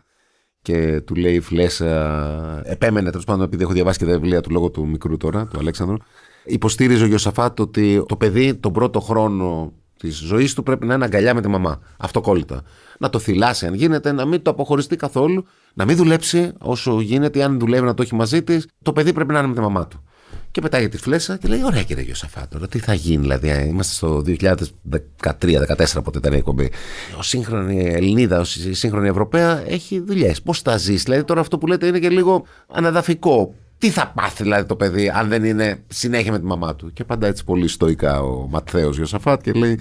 και 0.63 1.01
του 1.01 1.15
λέει 1.15 1.35
η 1.35 1.41
Φλέσα. 1.41 2.63
Επέμενε 2.65 3.11
τέλος 3.11 3.25
πάντων 3.25 3.43
επειδή 3.43 3.63
έχω 3.63 3.73
διαβάσει 3.73 3.99
και 3.99 4.05
τα 4.05 4.13
βιβλία 4.13 4.41
του 4.41 4.51
λόγω 4.51 4.71
του 4.71 4.87
μικρού 4.87 5.17
τώρα, 5.17 5.47
του 5.47 5.59
Αλέξανδρου 5.59 5.97
Υποστήριζε 6.45 7.05
ο 7.05 7.07
Γιωσαφάτ 7.07 7.61
ότι 7.61 8.05
το 8.09 8.17
παιδί 8.17 8.55
τον 8.55 8.73
πρώτο 8.73 9.01
χρόνο 9.01 9.73
της 10.01 10.17
ζωής 10.17 10.55
του 10.55 10.63
πρέπει 10.63 10.87
να 10.87 10.95
είναι 10.95 11.05
αγκαλιά 11.05 11.35
με 11.35 11.41
τη 11.41 11.49
μαμά. 11.49 11.81
Αυτοκόλλητα. 11.99 12.63
Να 12.99 13.11
το 13.11 13.19
θυλάσει 13.19 13.67
αν 13.67 13.75
γίνεται, 13.75 14.13
να 14.13 14.27
μην 14.27 14.43
το 14.43 14.51
αποχωριστεί 14.51 14.97
καθόλου, 14.97 15.47
να 15.75 15.85
μην 15.85 15.97
δουλέψει 15.97 16.53
όσο 16.59 17.01
γίνεται, 17.01 17.43
αν 17.43 17.59
δουλεύει 17.59 17.87
να 17.87 17.95
το 17.95 18.03
έχει 18.03 18.15
μαζί 18.15 18.43
της. 18.43 18.67
Το 18.83 18.93
παιδί 18.93 19.13
πρέπει 19.13 19.33
να 19.33 19.39
είναι 19.39 19.49
με 19.49 19.55
τη 19.55 19.61
μαμά 19.61 19.87
του. 19.87 20.05
Και 20.51 20.61
πετάγει 20.61 20.89
τη 20.89 20.97
φλέσσα 20.97 21.37
και 21.37 21.49
λέει: 21.49 21.65
Ωραία, 21.65 21.83
κύριε 21.83 22.03
Γιωσαφάτ, 22.03 22.53
τώρα 22.53 22.69
τι 22.69 22.79
θα 22.79 22.95
γίνει, 22.95 23.23
δηλαδή. 23.23 23.49
Ε, 23.49 23.65
είμαστε 23.65 23.95
στο 23.95 24.23
2013-2014 24.27 26.05
πότε 26.05 26.19
ήταν 26.19 26.33
η 26.33 26.37
εκπομπή. 26.37 26.71
Ο 27.19 27.23
σύγχρονη 27.23 27.87
Ελληνίδα, 27.87 28.45
η 28.69 28.73
σύγχρονη 28.73 29.09
Ευρωπαία 29.09 29.63
έχει 29.67 30.01
δουλειές. 30.01 30.43
Πώς 30.43 30.61
θα 30.61 30.77
ζεις, 30.77 31.03
δηλαδή 31.03 31.25
τώρα 31.25 31.41
αυτό 31.41 31.59
που 31.59 31.67
λέτε 31.67 31.87
είναι 31.87 31.99
και 31.99 32.09
λίγο 32.09 32.45
αναδαφικό 32.73 33.55
τι 33.81 33.91
θα 33.91 34.13
πάθει 34.15 34.43
δηλαδή 34.43 34.65
το 34.65 34.77
παιδί 34.77 35.09
αν 35.09 35.29
δεν 35.29 35.45
είναι 35.45 35.85
συνέχεια 35.87 36.33
με 36.33 36.39
τη 36.39 36.45
μαμά 36.45 36.75
του; 36.75 36.93
Και 36.93 37.05
πάντα 37.05 37.27
έτσι 37.27 37.45
πολύ 37.45 37.69
στοικά 37.69 38.23
ο 38.23 38.47
Ματθαίος 38.49 38.99
Ιωσαφάτ 38.99 39.43
και 39.43 39.53
λέει 39.53 39.79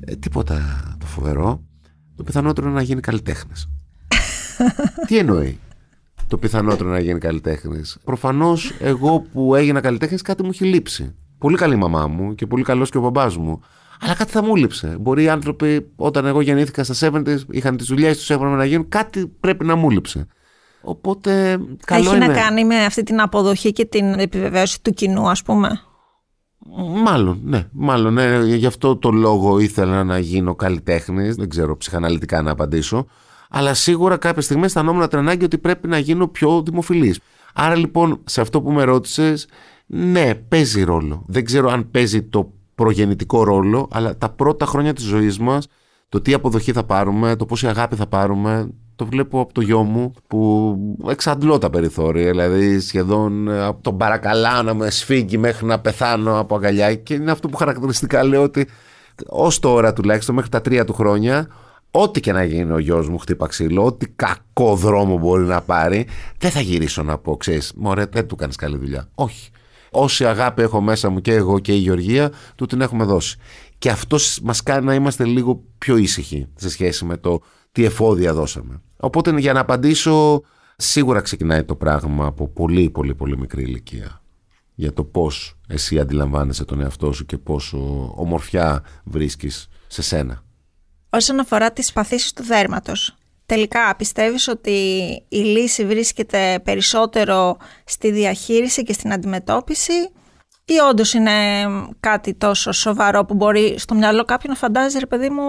«Ε, 0.00 0.16
τίποτα 0.16 0.82
το 1.00 1.06
φοβερό. 1.06 1.62
Το 2.16 2.22
πιθανότερο 2.22 2.66
είναι 2.66 2.76
να 2.76 2.82
γίνει 2.82 3.00
καλλιτέχνης. 3.00 3.68
τι 5.06 5.18
εννοεί; 5.18 5.58
Το 6.28 6.38
πιθανότερο 6.38 6.90
να 6.90 6.98
γίνει 6.98 7.18
καλλιτέχνης. 7.18 7.98
Προφανώς 8.04 8.74
εγώ 8.80 9.20
που 9.32 9.54
έγινα 9.54 9.80
καλλιτέχνης 9.80 10.22
κάτι 10.22 10.42
μου 10.42 10.50
έχει 10.52 10.64
λείψει. 10.64 11.14
Πολύ 11.38 11.56
καλή 11.56 11.74
η 11.74 11.78
μαμά 11.78 12.06
μου 12.06 12.34
και 12.34 12.46
πολύ 12.46 12.62
καλός 12.62 12.90
και 12.90 12.98
ο 12.98 13.00
μπαμπάς 13.00 13.36
μου. 13.36 13.60
Αλλά 14.00 14.14
κάτι 14.14 14.30
θα 14.30 14.42
μου 14.42 14.56
λείψε. 14.56 14.96
Μπορεί 15.00 15.22
οι 15.22 15.28
άνθρωποι 15.28 15.92
όταν 15.96 16.26
εγώ 16.26 16.40
γεννήθηκα 16.40 16.84
στα 16.84 17.10
70 17.12 17.36
είχαν 17.50 17.76
τις 17.76 17.86
δουλειές 17.86 18.16
τους, 18.16 18.30
έπρεπε 18.30 18.54
να 18.54 18.64
γίνουν. 18.64 18.88
Κάτι 18.88 19.26
πρέπει 19.26 19.64
να 19.64 19.74
μου 19.74 19.90
λείψε. 19.90 20.26
Οπότε 20.84 21.58
καλό 21.84 22.04
Έχει 22.04 22.16
είναι. 22.16 22.26
να 22.26 22.34
κάνει 22.34 22.64
με 22.64 22.84
αυτή 22.84 23.02
την 23.02 23.20
αποδοχή 23.20 23.72
και 23.72 23.84
την 23.84 24.12
επιβεβαίωση 24.12 24.82
του 24.82 24.90
κοινού, 24.90 25.28
ας 25.28 25.42
πούμε. 25.42 25.80
Μάλλον, 27.04 27.40
ναι. 27.44 27.68
Μάλλον, 27.72 28.12
ναι. 28.12 28.40
Γι' 28.44 28.66
αυτό 28.66 28.96
το 28.96 29.10
λόγο 29.10 29.58
ήθελα 29.58 30.04
να 30.04 30.18
γίνω 30.18 30.54
καλλιτέχνης. 30.54 31.34
Δεν 31.34 31.48
ξέρω 31.48 31.76
ψυχαναλυτικά 31.76 32.42
να 32.42 32.50
απαντήσω. 32.50 33.06
Αλλά 33.50 33.74
σίγουρα 33.74 34.16
κάποια 34.16 34.42
στιγμή 34.42 34.64
αισθανόμουν 34.64 35.08
την 35.08 35.18
ανάγκη 35.18 35.44
ότι 35.44 35.58
πρέπει 35.58 35.88
να 35.88 35.98
γίνω 35.98 36.28
πιο 36.28 36.62
δημοφιλής. 36.62 37.20
Άρα 37.54 37.76
λοιπόν, 37.76 38.20
σε 38.24 38.40
αυτό 38.40 38.62
που 38.62 38.70
με 38.70 38.84
ρώτησες, 38.84 39.46
ναι, 39.86 40.34
παίζει 40.34 40.82
ρόλο. 40.82 41.24
Δεν 41.26 41.44
ξέρω 41.44 41.70
αν 41.70 41.90
παίζει 41.90 42.22
το 42.22 42.52
προγεννητικό 42.74 43.44
ρόλο, 43.44 43.88
αλλά 43.92 44.16
τα 44.16 44.28
πρώτα 44.28 44.66
χρόνια 44.66 44.92
της 44.92 45.04
ζωής 45.04 45.38
μας, 45.38 45.66
το 46.08 46.20
τι 46.20 46.34
αποδοχή 46.34 46.72
θα 46.72 46.84
πάρουμε, 46.84 47.36
το 47.36 47.46
πόση 47.46 47.66
αγάπη 47.66 47.96
θα 47.96 48.06
πάρουμε, 48.06 48.70
το 48.96 49.06
βλέπω 49.06 49.40
από 49.40 49.52
το 49.52 49.60
γιο 49.60 49.82
μου 49.82 50.12
που 50.26 50.76
εξαντλώ 51.08 51.58
τα 51.58 51.70
περιθώρια. 51.70 52.30
Δηλαδή 52.30 52.80
σχεδόν 52.80 53.48
ε, 53.48 53.62
από 53.62 53.82
τον 53.82 53.96
παρακαλά 53.96 54.62
να 54.62 54.74
με 54.74 54.90
σφίγγει 54.90 55.38
μέχρι 55.38 55.66
να 55.66 55.80
πεθάνω 55.80 56.38
από 56.38 56.54
αγκαλιά. 56.54 56.94
Και 56.94 57.14
είναι 57.14 57.30
αυτό 57.30 57.48
που 57.48 57.56
χαρακτηριστικά 57.56 58.24
λέω 58.24 58.42
ότι 58.42 58.68
ως 59.26 59.58
τώρα 59.58 59.92
τουλάχιστον 59.92 60.34
μέχρι 60.34 60.50
τα 60.50 60.60
τρία 60.60 60.84
του 60.84 60.92
χρόνια, 60.92 61.48
ό,τι 61.90 62.20
και 62.20 62.32
να 62.32 62.44
γίνει 62.44 62.72
ο 62.72 62.78
γιος 62.78 63.08
μου 63.08 63.18
χτύπα 63.18 63.46
ξύλο, 63.46 63.84
ό,τι 63.84 64.06
κακό 64.06 64.76
δρόμο 64.76 65.18
μπορεί 65.18 65.44
να 65.44 65.60
πάρει, 65.60 66.06
δεν 66.38 66.50
θα 66.50 66.60
γυρίσω 66.60 67.02
να 67.02 67.18
πω, 67.18 67.36
ξέρεις, 67.36 67.72
μωρέ, 67.76 68.06
δεν 68.12 68.26
του 68.26 68.36
κάνεις 68.36 68.56
καλή 68.56 68.76
δουλειά. 68.76 69.08
Όχι. 69.14 69.50
Όση 69.90 70.26
αγάπη 70.26 70.62
έχω 70.62 70.80
μέσα 70.80 71.08
μου 71.08 71.20
και 71.20 71.34
εγώ 71.34 71.58
και 71.58 71.72
η 71.72 71.76
Γεωργία, 71.76 72.32
του 72.54 72.66
την 72.66 72.80
έχουμε 72.80 73.04
δώσει. 73.04 73.38
Και 73.78 73.90
αυτός 73.90 74.40
μας 74.42 74.62
κάνει 74.62 74.84
να 74.86 74.94
είμαστε 74.94 75.24
λίγο 75.24 75.62
πιο 75.78 75.96
ήσυχοι 75.96 76.46
σε 76.54 76.70
σχέση 76.70 77.04
με 77.04 77.16
το 77.16 77.40
τι 77.74 77.84
εφόδια 77.84 78.34
δώσαμε. 78.34 78.80
Οπότε 78.96 79.38
για 79.38 79.52
να 79.52 79.60
απαντήσω, 79.60 80.42
σίγουρα 80.76 81.20
ξεκινάει 81.20 81.64
το 81.64 81.74
πράγμα 81.74 82.26
από 82.26 82.48
πολύ 82.48 82.90
πολύ 82.90 83.14
πολύ 83.14 83.38
μικρή 83.38 83.62
ηλικία. 83.62 84.22
Για 84.74 84.92
το 84.92 85.04
πώς 85.04 85.56
εσύ 85.68 86.00
αντιλαμβάνεσαι 86.00 86.64
τον 86.64 86.80
εαυτό 86.80 87.12
σου 87.12 87.26
και 87.26 87.38
πόσο 87.38 88.12
ομορφιά 88.16 88.84
βρίσκεις 89.04 89.68
σε 89.86 90.02
σένα. 90.02 90.42
Όσον 91.10 91.40
αφορά 91.40 91.72
τις 91.72 91.92
παθήσεις 91.92 92.32
του 92.32 92.42
δέρματος, 92.42 93.16
τελικά 93.46 93.96
πιστεύεις 93.96 94.48
ότι 94.48 94.70
η 95.28 95.38
λύση 95.38 95.86
βρίσκεται 95.86 96.60
περισσότερο 96.64 97.56
στη 97.84 98.10
διαχείριση 98.10 98.82
και 98.82 98.92
στην 98.92 99.12
αντιμετώπιση 99.12 99.92
ή 100.64 100.78
όντως 100.90 101.12
είναι 101.12 101.30
κάτι 102.00 102.34
τόσο 102.34 102.72
σοβαρό 102.72 103.24
που 103.24 103.34
μπορεί 103.34 103.74
στο 103.78 103.94
μυαλό 103.94 104.24
κάποιον 104.24 104.52
να 104.52 104.58
φαντάζει 104.58 104.98
ρε 104.98 105.06
παιδί 105.06 105.30
μου 105.30 105.42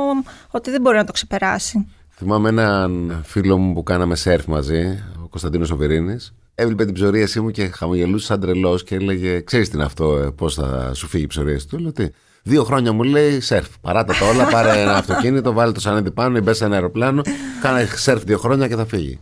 ότι 0.52 0.72
δεν 0.72 0.82
μπορεί 0.82 0.98
να 0.98 1.04
το 1.04 1.12
ξεπεράσει. 1.12 1.88
Θυμάμαι 2.18 2.50
έναν 2.50 3.22
φίλο 3.24 3.58
μου 3.58 3.74
που 3.74 3.84
κάναμε 3.84 4.16
σερφ 4.16 4.46
μαζί, 4.46 5.04
ο 5.24 5.28
Κωνσταντίνος 5.28 5.72
Οβερίνης. 5.72 6.36
Έβλεπε 6.56 6.86
την 6.86 6.94
ψωρίασή 6.94 7.40
μου 7.40 7.52
και 7.52 7.68
χαμογελούσε 7.68 8.26
σαν 8.26 8.40
τρελός 8.40 8.84
και 8.84 8.96
έλεγε: 8.96 9.42
Ξέρεις 9.42 9.70
τι 9.70 9.76
είναι 9.76 9.86
αυτό, 9.86 10.18
ε, 10.18 10.32
πώς 10.32 10.54
θα 10.54 10.94
σου 10.94 11.08
φύγει 11.08 11.24
η 11.24 11.28
ψωρίαση 11.28 11.68
του; 11.68 11.78
Λέω 11.78 11.92
τι. 11.92 12.08
Δύο 12.44 12.64
χρόνια 12.64 12.92
μου 12.92 13.04
λέει 13.04 13.40
σερφ. 13.40 13.68
Παράτα 13.82 14.14
τα 14.20 14.28
όλα, 14.28 14.48
πάρε 14.48 14.82
ένα 14.82 14.96
αυτοκίνητο, 14.96 15.54
βάλε 15.54 15.72
το 15.72 15.80
σανέδι 15.80 16.12
πάνω, 16.12 16.40
μπες 16.40 16.58
σε 16.58 16.66
ένα 16.66 16.76
αεροπλάνο, 16.76 17.22
κάνε 17.62 17.86
σερφ 17.86 18.24
δύο 18.24 18.38
χρόνια 18.38 18.68
και 18.68 18.76
θα 18.76 18.86
φύγει. 18.86 19.20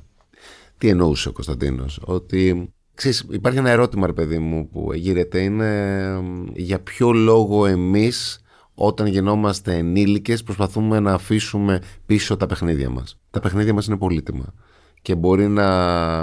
Τι 0.77 0.89
εννοούσε 0.89 1.29
ο 1.29 1.31
Κωνσταντίνος, 1.31 1.99
Ότι 2.03 2.73
ξέρεις, 2.93 3.25
υπάρχει 3.29 3.57
ένα 3.57 3.69
ερώτημα, 3.69 4.05
ρε 4.05 4.13
παιδί 4.13 4.37
μου, 4.37 4.69
που 4.69 4.93
γύρεται 4.93 5.39
είναι 5.39 6.21
για 6.53 6.79
ποιο 6.79 7.11
λόγο 7.11 7.65
εμείς 7.65 8.42
όταν 8.75 9.07
γινόμαστε 9.07 9.77
ενήλικες 9.77 10.43
προσπαθούμε 10.43 10.99
να 10.99 11.13
αφήσουμε 11.13 11.81
πίσω 12.05 12.37
τα 12.37 12.45
παιχνίδια 12.45 12.89
μας. 12.89 13.19
Τα 13.29 13.39
παιχνίδια 13.39 13.73
μας 13.73 13.85
είναι 13.85 13.97
πολύτιμα 13.97 14.53
και 15.01 15.15
μπορεί 15.15 15.47
να 15.47 15.67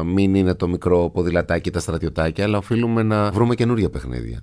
μην 0.04 0.34
είναι 0.34 0.54
το 0.54 0.68
μικρό 0.68 1.10
ποδηλατάκι, 1.10 1.70
τα 1.70 1.80
στρατιωτάκια, 1.80 2.44
αλλά 2.44 2.58
οφείλουμε 2.58 3.02
να 3.02 3.30
βρούμε 3.30 3.54
καινούργια 3.54 3.90
παιχνίδια. 3.90 4.42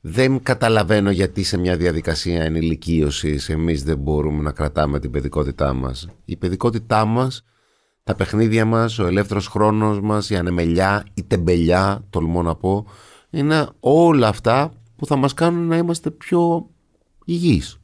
Δεν 0.00 0.42
καταλαβαίνω 0.42 1.10
γιατί 1.10 1.42
σε 1.42 1.58
μια 1.58 1.76
διαδικασία 1.76 2.42
ενηλικίωσης 2.42 3.48
εμείς 3.48 3.82
δεν 3.82 3.98
μπορούμε 3.98 4.42
να 4.42 4.52
κρατάμε 4.52 4.98
την 4.98 5.10
παιδικότητά 5.10 5.72
μας. 5.72 6.08
Η 6.24 6.36
παιδικότητά 6.36 7.04
μας, 7.04 7.44
τα 8.02 8.14
παιχνίδια 8.14 8.64
μας, 8.64 8.98
ο 8.98 9.06
ελεύθερος 9.06 9.46
χρόνος 9.46 10.00
μας, 10.00 10.30
η 10.30 10.36
ανεμελιά, 10.36 11.04
η 11.14 11.22
τεμπελιά, 11.22 12.04
τολμώ 12.10 12.42
να 12.42 12.54
πω, 12.54 12.86
είναι 13.30 13.68
όλα 13.80 14.28
αυτά 14.28 14.72
που 14.96 15.06
θα 15.06 15.16
μας 15.16 15.34
κάνουν 15.34 15.66
να 15.66 15.76
είμαστε 15.76 16.10
πιο 16.10 16.70
υγιείς. 17.24 17.78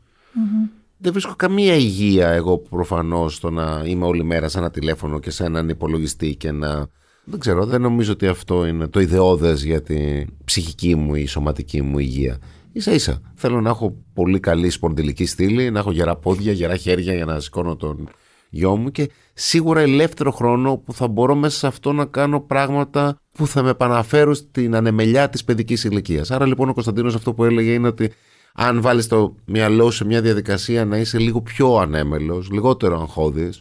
Δεν 0.96 1.12
βρίσκω 1.12 1.34
καμία 1.36 1.74
υγεία 1.74 2.28
εγώ 2.28 2.58
προφανώς 2.58 3.34
στο 3.34 3.50
να 3.50 3.82
είμαι 3.86 4.04
όλη 4.04 4.24
μέρα 4.24 4.48
σε 4.48 4.58
ένα 4.58 4.70
τηλέφωνο 4.70 5.18
και 5.18 5.30
σε 5.30 5.44
έναν 5.44 5.68
υπολογιστή 5.68 6.36
και 6.36 6.52
να... 6.52 6.86
Δεν 7.24 7.38
ξέρω, 7.38 7.66
δεν 7.66 7.80
νομίζω 7.80 8.12
ότι 8.12 8.26
αυτό 8.26 8.66
είναι 8.66 8.86
το 8.86 9.00
ιδεώδες 9.00 9.64
για 9.64 9.82
την 9.82 10.26
ψυχική 10.44 10.94
μου 10.94 11.14
ή 11.14 11.26
σωματική 11.26 11.82
μου 11.82 11.98
υγεία. 11.98 12.38
Ίσα 12.72 12.92
ίσα. 12.92 13.20
Θέλω 13.34 13.60
να 13.60 13.68
έχω 13.68 13.96
πολύ 14.12 14.40
καλή 14.40 14.70
σπονδυλική 14.70 15.26
στήλη, 15.26 15.70
να 15.70 15.78
έχω 15.78 15.92
γερά 15.92 16.16
πόδια, 16.16 16.52
γερά 16.52 16.76
χέρια 16.76 17.14
για 17.14 17.24
να 17.24 17.40
σηκώνω 17.40 17.76
τον 17.76 18.08
γιο 18.50 18.76
μου 18.76 18.90
και 18.90 19.10
σίγουρα 19.34 19.80
ελεύθερο 19.80 20.30
χρόνο 20.30 20.76
που 20.76 20.92
θα 20.92 21.08
μπορώ 21.08 21.34
μέσα 21.34 21.58
σε 21.58 21.66
αυτό 21.66 21.92
να 21.92 22.04
κάνω 22.04 22.40
πράγματα 22.40 23.20
που 23.32 23.46
θα 23.46 23.62
με 23.62 23.70
επαναφέρουν 23.70 24.34
στην 24.34 24.74
ανεμελιά 24.74 25.28
της 25.28 25.44
παιδικής 25.44 25.84
ηλικίας. 25.84 26.30
Άρα 26.30 26.46
λοιπόν 26.46 26.68
ο 26.68 26.72
Κωνσταντίνος 26.72 27.14
αυτό 27.14 27.34
που 27.34 27.44
έλεγε 27.44 27.72
είναι 27.72 27.86
ότι 27.86 28.12
αν 28.54 28.80
βάλεις 28.80 29.06
το 29.06 29.34
μυαλό 29.44 29.90
σε 29.90 30.04
μια 30.04 30.20
διαδικασία 30.20 30.84
να 30.84 30.96
είσαι 30.96 31.18
λίγο 31.18 31.42
πιο 31.42 31.76
ανέμελος, 31.76 32.50
λιγότερο 32.50 33.00
αγχώδης, 33.00 33.60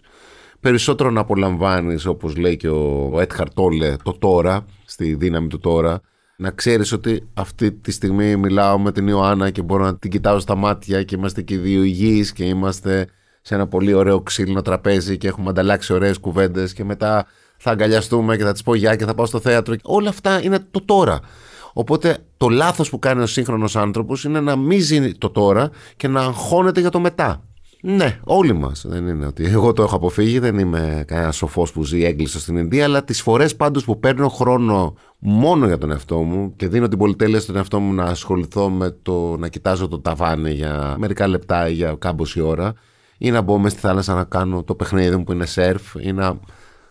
περισσότερο 0.60 1.12
να 1.12 1.20
απολαμβάνεις 1.20 2.06
όπως 2.06 2.36
λέει 2.36 2.58
και 2.58 2.70
ο 2.70 3.18
Έτχαρ 3.20 3.54
Τόλε 3.54 3.96
το 4.04 4.18
τώρα, 4.18 4.66
στη 4.86 5.16
δύναμη 5.16 5.48
του 5.48 5.60
τώρα, 5.60 6.02
να 6.38 6.52
ξέρεις 6.52 6.92
ότι 6.92 7.30
αυτή 7.34 7.72
τη 7.72 7.92
στιγμή 7.92 8.36
μιλάω 8.36 8.80
με 8.80 8.92
την 8.92 9.08
Ιωάννα 9.08 9.50
και 9.50 9.62
μπορώ 9.62 9.84
να 9.84 9.98
την 9.98 10.12
κοιτάω 10.12 10.40
στα 10.40 10.56
μάτια 10.56 11.04
και 11.04 11.16
είμαστε 11.16 11.42
και 11.42 11.54
οι 11.54 11.58
δύο 11.58 11.84
υγιείς 11.84 12.32
και 12.34 12.44
είμαστε 12.46 13.08
σε 13.42 13.56
ένα 13.56 13.68
πολύ 13.68 13.94
ωραίο 13.94 14.22
ξύλινο 14.22 14.62
τραπέζι 14.62 15.18
και 15.18 15.28
έχουμε 15.28 15.50
ανταλλάξει 15.50 15.94
ωραίες 15.94 16.18
κουβέντες 16.18 16.74
και 16.74 16.84
μετά 16.84 17.26
θα 17.58 17.72
αγκαλιαστούμε 17.72 18.38
και 18.38 18.44
θα 18.44 18.52
τις 18.52 18.64
πω 18.64 18.76
γεια 18.76 18.96
και 18.96 19.06
θα 19.06 19.14
πάω 19.14 19.26
στο 19.26 19.40
θέατρο. 19.40 19.76
Όλα 19.84 20.10
αυτά 20.10 20.44
είναι 20.44 20.60
το 20.72 20.82
τώρα. 20.86 21.20
Οπότε 21.80 22.18
το 22.38 22.50
λάθος 22.50 22.90
που 22.90 23.00
κάνει 23.00 23.22
ο 23.22 23.26
σύγχρονος 23.26 23.76
άνθρωπος 23.76 24.24
είναι 24.24 24.40
να 24.40 24.56
μην 24.56 24.82
ζει 24.82 25.12
το 25.12 25.30
τώρα 25.30 25.70
και 25.98 26.08
να 26.08 26.22
αγχώνεται 26.22 26.80
για 26.80 26.90
το 26.90 27.00
μετά. 27.00 27.44
Ναι, 27.82 28.20
όλοι 28.24 28.54
μας. 28.54 28.86
Δεν 28.88 29.08
είναι 29.08 29.26
ότι 29.26 29.46
εγώ 29.46 29.74
το 29.74 29.84
έχω 29.84 29.96
αποφύγει, 29.96 30.40
δεν 30.40 30.58
είμαι 30.58 31.04
κανένα 31.08 31.32
σοφός 31.32 31.72
που 31.72 31.84
ζει 31.84 32.04
έγκλειστο 32.04 32.40
στην 32.40 32.58
Ινδία, 32.58 32.84
αλλά 32.84 33.04
τις 33.04 33.22
φορές 33.22 33.56
πάντως 33.56 33.84
που 33.84 34.00
παίρνω 34.00 34.30
χρόνο 34.30 34.96
μόνο 35.20 35.66
για 35.66 35.78
τον 35.78 35.92
εαυτό 35.92 36.18
μου 36.18 36.54
και 36.56 36.68
δίνω 36.68 36.88
την 36.88 36.98
πολυτέλεια 36.98 37.40
στον 37.40 37.56
εαυτό 37.56 37.80
μου 37.80 37.94
να 37.94 38.04
ασχοληθώ 38.04 38.70
με 38.70 38.96
το 39.02 39.38
να 39.38 39.48
κοιτάζω 39.48 39.88
το 39.88 40.00
ταβάνι 40.00 40.52
για 40.52 40.96
μερικά 40.98 41.28
λεπτά 41.28 41.70
ή 41.70 41.74
για 41.74 41.96
κάμποση 42.00 42.42
ώρα, 42.42 42.74
ή 43.18 43.32
να 43.32 43.42
μπω 43.42 43.58
μες 43.58 43.72
στη 43.72 43.82
θάλασσα 43.82 44.14
να 44.14 44.24
κάνω 44.24 44.64
το 44.64 44.76
παιχνίδι 44.76 45.16
μου 45.16 45.24
που 45.24 45.32
είναι 45.32 45.46
σερφ, 45.46 45.96
ή 46.00 46.12
να 46.12 46.40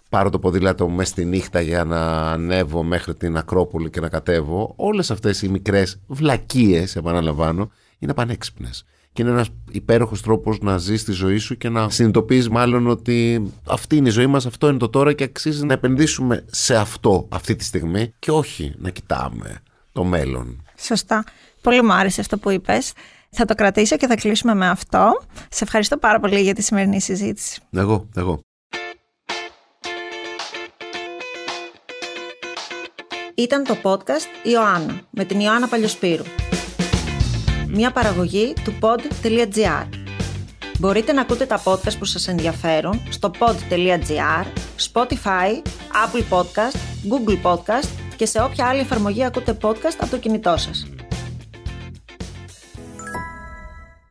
πάρω 0.08 0.30
το 0.30 0.38
ποδήλατο 0.38 0.88
μου 0.88 0.94
μέσα 0.94 1.10
στη 1.10 1.24
νύχτα 1.24 1.60
για 1.60 1.84
να 1.84 2.30
ανέβω 2.30 2.82
μέχρι 2.82 3.14
την 3.14 3.36
Ακρόπολη 3.36 3.90
και 3.90 4.00
να 4.00 4.08
κατέβω. 4.08 4.72
Όλες 4.76 5.10
αυτές 5.10 5.42
οι 5.42 5.48
μικρές 5.48 6.00
βλακίες, 6.06 6.96
επαναλαμβάνω, 6.96 7.70
είναι 7.98 8.14
πανέξυπνες. 8.14 8.84
Και 9.12 9.22
είναι 9.22 9.30
ένας 9.30 9.48
υπέροχος 9.70 10.22
τρόπος 10.22 10.58
να 10.60 10.78
ζεις 10.78 11.04
τη 11.04 11.12
ζωή 11.12 11.38
σου 11.38 11.56
και 11.56 11.68
να 11.68 11.90
συνειδητοποιείς 11.90 12.48
μάλλον 12.48 12.86
ότι 12.86 13.42
αυτή 13.66 13.96
είναι 13.96 14.08
η 14.08 14.10
ζωή 14.10 14.26
μας, 14.26 14.46
αυτό 14.46 14.68
είναι 14.68 14.78
το 14.78 14.88
τώρα 14.88 15.12
και 15.12 15.24
αξίζει 15.24 15.64
να 15.64 15.72
επενδύσουμε 15.72 16.44
σε 16.46 16.76
αυτό 16.76 17.26
αυτή 17.30 17.56
τη 17.56 17.64
στιγμή 17.64 18.12
και 18.18 18.30
όχι 18.30 18.74
να 18.78 18.90
κοιτάμε 18.90 19.60
το 19.92 20.04
μέλλον. 20.04 20.62
Σωστά. 20.78 21.24
Πολύ 21.60 21.82
μου 21.82 21.92
άρεσε 21.92 22.20
αυτό 22.20 22.38
που 22.38 22.50
είπες. 22.50 22.92
Θα 23.30 23.44
το 23.44 23.54
κρατήσω 23.54 23.96
και 23.96 24.06
θα 24.06 24.14
κλείσουμε 24.14 24.54
με 24.54 24.68
αυτό. 24.68 25.20
Σε 25.50 25.64
ευχαριστώ 25.64 25.96
πάρα 25.96 26.20
πολύ 26.20 26.40
για 26.40 26.54
τη 26.54 26.62
σημερινή 26.62 27.00
συζήτηση. 27.00 27.60
Εγώ, 27.70 28.08
εγώ. 28.16 28.40
Ήταν 33.38 33.64
το 33.64 33.77
podcast 33.83 34.46
Ιωάννα 34.51 35.01
με 35.11 35.25
την 35.25 35.40
Ιωάννα 35.40 35.68
Παλιοσπύρου. 35.68 36.22
Μια 37.68 37.90
παραγωγή 37.90 38.53
του 38.64 38.79
pod.gr. 38.81 39.88
Μπορείτε 40.79 41.12
να 41.12 41.20
ακούτε 41.20 41.46
τα 41.46 41.62
podcast 41.64 41.99
που 41.99 42.05
σας 42.05 42.29
ενδιαφέρουν 42.29 43.03
στο 43.09 43.31
pod.gr, 43.38 44.46
Spotify, 44.92 45.62
Apple 46.05 46.25
Podcast, 46.31 46.77
Google 47.11 47.42
Podcast 47.42 47.88
και 48.16 48.27
σε 48.27 48.42
όποια 48.42 48.66
άλλη 48.66 48.81
εφαρμογή 48.81 49.25
ακούτε 49.25 49.59
podcast 49.62 49.96
από 50.01 50.11
το 50.11 50.18
κινητό 50.18 50.57
σας. 50.57 50.87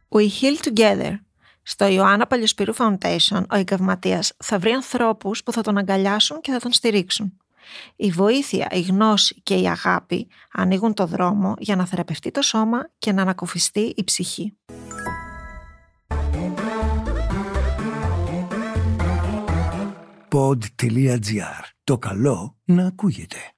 We 0.09 0.21
Heal 0.21 0.67
Together. 0.67 1.19
Στο 1.63 1.87
Ιωάννα 1.87 2.27
Παλιοσπυρού 2.27 2.75
Foundation, 2.75 3.43
ο 3.51 3.55
εγκαυματίας 3.55 4.33
θα 4.37 4.59
βρει 4.59 4.71
ανθρώπους 4.71 5.43
που 5.43 5.51
θα 5.51 5.61
τον 5.61 5.77
αγκαλιάσουν 5.77 6.41
και 6.41 6.51
θα 6.51 6.59
τον 6.59 6.71
στηρίξουν. 6.71 7.39
Η 7.95 8.09
βοήθεια, 8.11 8.67
η 8.71 8.81
γνώση 8.81 9.41
και 9.43 9.55
η 9.55 9.67
αγάπη 9.67 10.27
ανοίγουν 10.51 10.93
το 10.93 11.05
δρόμο 11.05 11.53
για 11.57 11.75
να 11.75 11.85
θεραπευτεί 11.85 12.31
το 12.31 12.41
σώμα 12.41 12.89
και 12.97 13.11
να 13.11 13.21
ανακουφιστεί 13.21 13.93
η 13.95 14.03
ψυχή. 14.03 14.57
Pod.gr. 20.29 21.63
Το 21.83 21.97
καλό 21.97 22.57
να 22.65 22.87
ακούγεται. 22.87 23.54